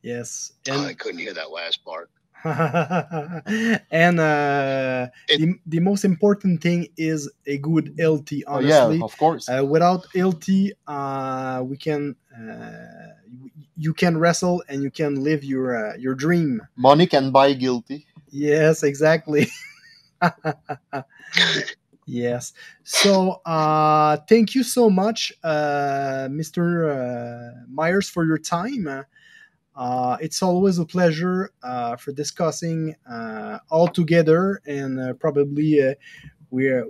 Yes, 0.02 0.52
Oh, 0.68 0.72
and 0.72 0.87
I 0.87 0.94
couldn't 0.94 1.18
hear 1.20 1.33
that 1.35 1.50
last 1.50 1.85
part. 1.85 2.11
and 3.90 4.20
uh, 4.20 5.07
It- 5.28 5.40
the, 5.40 5.54
the 5.66 5.80
most 5.80 6.04
important 6.04 6.61
thing 6.62 6.88
is 6.96 7.30
a 7.46 7.57
good 7.59 7.94
LT. 7.98 8.44
Oh, 8.46 8.54
Honestly, 8.57 8.98
yeah, 8.98 9.04
of 9.04 9.16
course. 9.16 9.48
Uh, 9.48 9.64
without 9.64 10.07
LT, 10.14 10.74
uh, 10.87 11.62
we 11.64 11.76
can 11.76 12.16
uh, 12.37 12.70
you- 13.30 13.50
you 13.76 13.94
can 13.94 14.16
wrestle 14.18 14.62
and 14.68 14.83
you 14.83 14.90
can 14.90 15.22
live 15.22 15.42
your 15.44 15.74
uh, 15.76 15.96
your 15.96 16.14
dream. 16.14 16.61
Money 16.76 17.07
can 17.07 17.30
buy 17.30 17.52
guilty. 17.54 18.07
Yes, 18.30 18.83
exactly. 18.83 19.48
yes. 22.06 22.52
So 22.82 23.40
uh, 23.46 24.18
thank 24.28 24.54
you 24.54 24.62
so 24.62 24.90
much, 24.90 25.32
uh, 25.42 26.28
Mr. 26.30 26.90
Uh, 26.90 27.64
Myers, 27.68 28.08
for 28.08 28.24
your 28.24 28.38
time. 28.38 29.04
Uh, 29.76 30.16
it's 30.20 30.42
always 30.42 30.78
a 30.78 30.84
pleasure 30.84 31.50
uh, 31.62 31.96
for 31.96 32.12
discussing 32.12 32.94
uh, 33.10 33.58
all 33.70 33.88
together, 33.88 34.60
and 34.66 35.00
uh, 35.00 35.12
probably 35.14 35.82
uh, 35.82 35.94
we're 36.50 36.87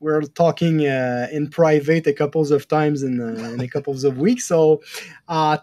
we're 0.00 0.22
talking 0.22 0.86
uh, 0.86 1.26
in 1.32 1.50
private 1.50 2.06
a 2.06 2.12
couple 2.12 2.40
of 2.52 2.68
times 2.68 3.02
in, 3.02 3.20
in 3.20 3.60
a 3.60 3.66
couple 3.66 3.92
of 4.06 4.18
weeks. 4.18 4.46
So, 4.46 4.80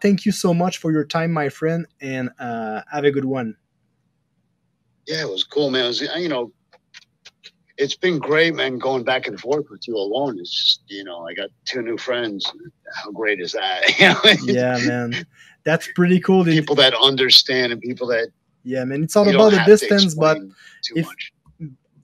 thank 0.02 0.26
you 0.26 0.34
so 0.34 0.54
much 0.54 0.78
for 0.80 0.92
your 0.92 1.06
time, 1.06 1.32
my 1.32 1.48
friend, 1.48 1.88
and 2.02 2.30
have 2.38 3.06
a 3.06 3.12
good 3.12 3.24
one. 3.24 3.56
Yeah, 5.08 5.22
it 5.22 5.30
was 5.30 5.46
cool, 5.46 5.70
man. 5.70 5.86
Was, 5.86 6.02
you 6.02 6.28
know, 6.28 6.52
it's 7.78 7.96
been 7.96 8.20
great, 8.20 8.56
man. 8.56 8.78
Going 8.78 9.04
back 9.04 9.28
and 9.28 9.40
forth 9.40 9.66
with 9.70 9.88
you 9.88 9.96
alone 9.98 10.40
is 10.40 10.50
just, 10.52 10.82
you 10.88 11.04
know, 11.04 11.28
I 11.28 11.34
got 11.34 11.50
two 11.66 11.82
new 11.82 11.98
friends. 11.98 12.52
How 13.04 13.12
great 13.12 13.40
is 13.40 13.52
that? 13.54 13.82
You 14.00 14.10
know, 14.10 14.54
Yeah, 14.54 14.78
man, 14.80 15.26
that's 15.64 15.90
pretty 15.94 16.20
cool. 16.20 16.44
people 16.46 16.76
that 16.76 16.94
understand 16.94 17.72
and 17.74 17.82
people 17.82 18.08
that 18.08 18.30
Yeah, 18.64 18.84
man, 18.86 19.04
it's 19.04 19.16
all 19.16 19.28
about 19.28 19.52
the 19.52 19.64
distance, 19.66 20.16
but 20.16 20.38
if- 20.96 21.06
much. 21.06 21.32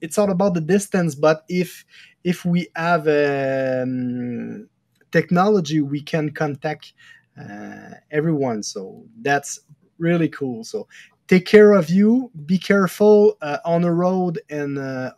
it's 0.00 0.18
all 0.18 0.30
about 0.30 0.54
the 0.54 0.60
distance 0.60 1.14
but 1.14 1.44
if 1.48 1.84
if 2.24 2.44
we 2.44 2.66
have 2.74 3.06
um, 3.06 4.68
technology 5.12 5.80
we 5.80 6.00
can 6.00 6.28
contact 6.30 6.92
uh, 7.40 7.94
everyone 8.10 8.62
so 8.62 9.04
that's 9.22 9.60
really 9.98 10.28
cool 10.28 10.64
so 10.64 10.86
take 11.28 11.46
care 11.46 11.72
of 11.72 11.88
you 11.88 12.30
be 12.46 12.58
careful 12.58 13.36
uh, 13.42 13.58
on 13.64 13.82
the 13.82 13.90
road 13.90 14.40
and 14.50 14.76
uh, 14.78 15.12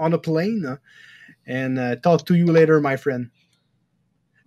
on 0.00 0.14
a 0.14 0.18
plane 0.18 0.78
and 1.46 1.78
uh, 1.78 1.96
talk 1.96 2.26
to 2.26 2.34
you 2.34 2.46
later 2.46 2.80
my 2.80 2.96
friend 2.96 3.30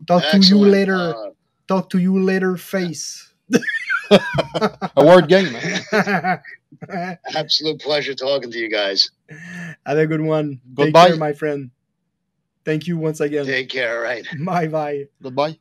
talk 0.07 0.29
to 0.29 0.39
you 0.41 0.63
later 0.65 1.17
Uh, 1.17 1.31
talk 1.67 1.89
to 1.89 1.97
you 1.99 2.21
later 2.21 2.57
face 2.57 3.33
A 4.95 5.03
word 5.03 5.27
game. 5.27 5.51
man. 5.53 6.39
absolute 7.35 7.79
pleasure 7.81 8.13
talking 8.15 8.51
to 8.51 8.57
you 8.59 8.69
guys. 8.69 9.09
have 9.85 9.97
a 9.97 10.07
good 10.07 10.21
one 10.21 10.61
take 10.77 10.95
Goodbye. 10.95 11.07
care 11.07 11.15
my 11.15 11.33
friend 11.33 11.71
thank 12.65 12.87
you 12.87 12.97
once 12.97 13.19
again 13.21 13.45
Take 13.45 13.69
care. 13.69 13.97
All 13.97 14.03
right. 14.03 14.25
bye 14.45 14.67
bye 14.67 15.05
Goodbye. 15.21 15.57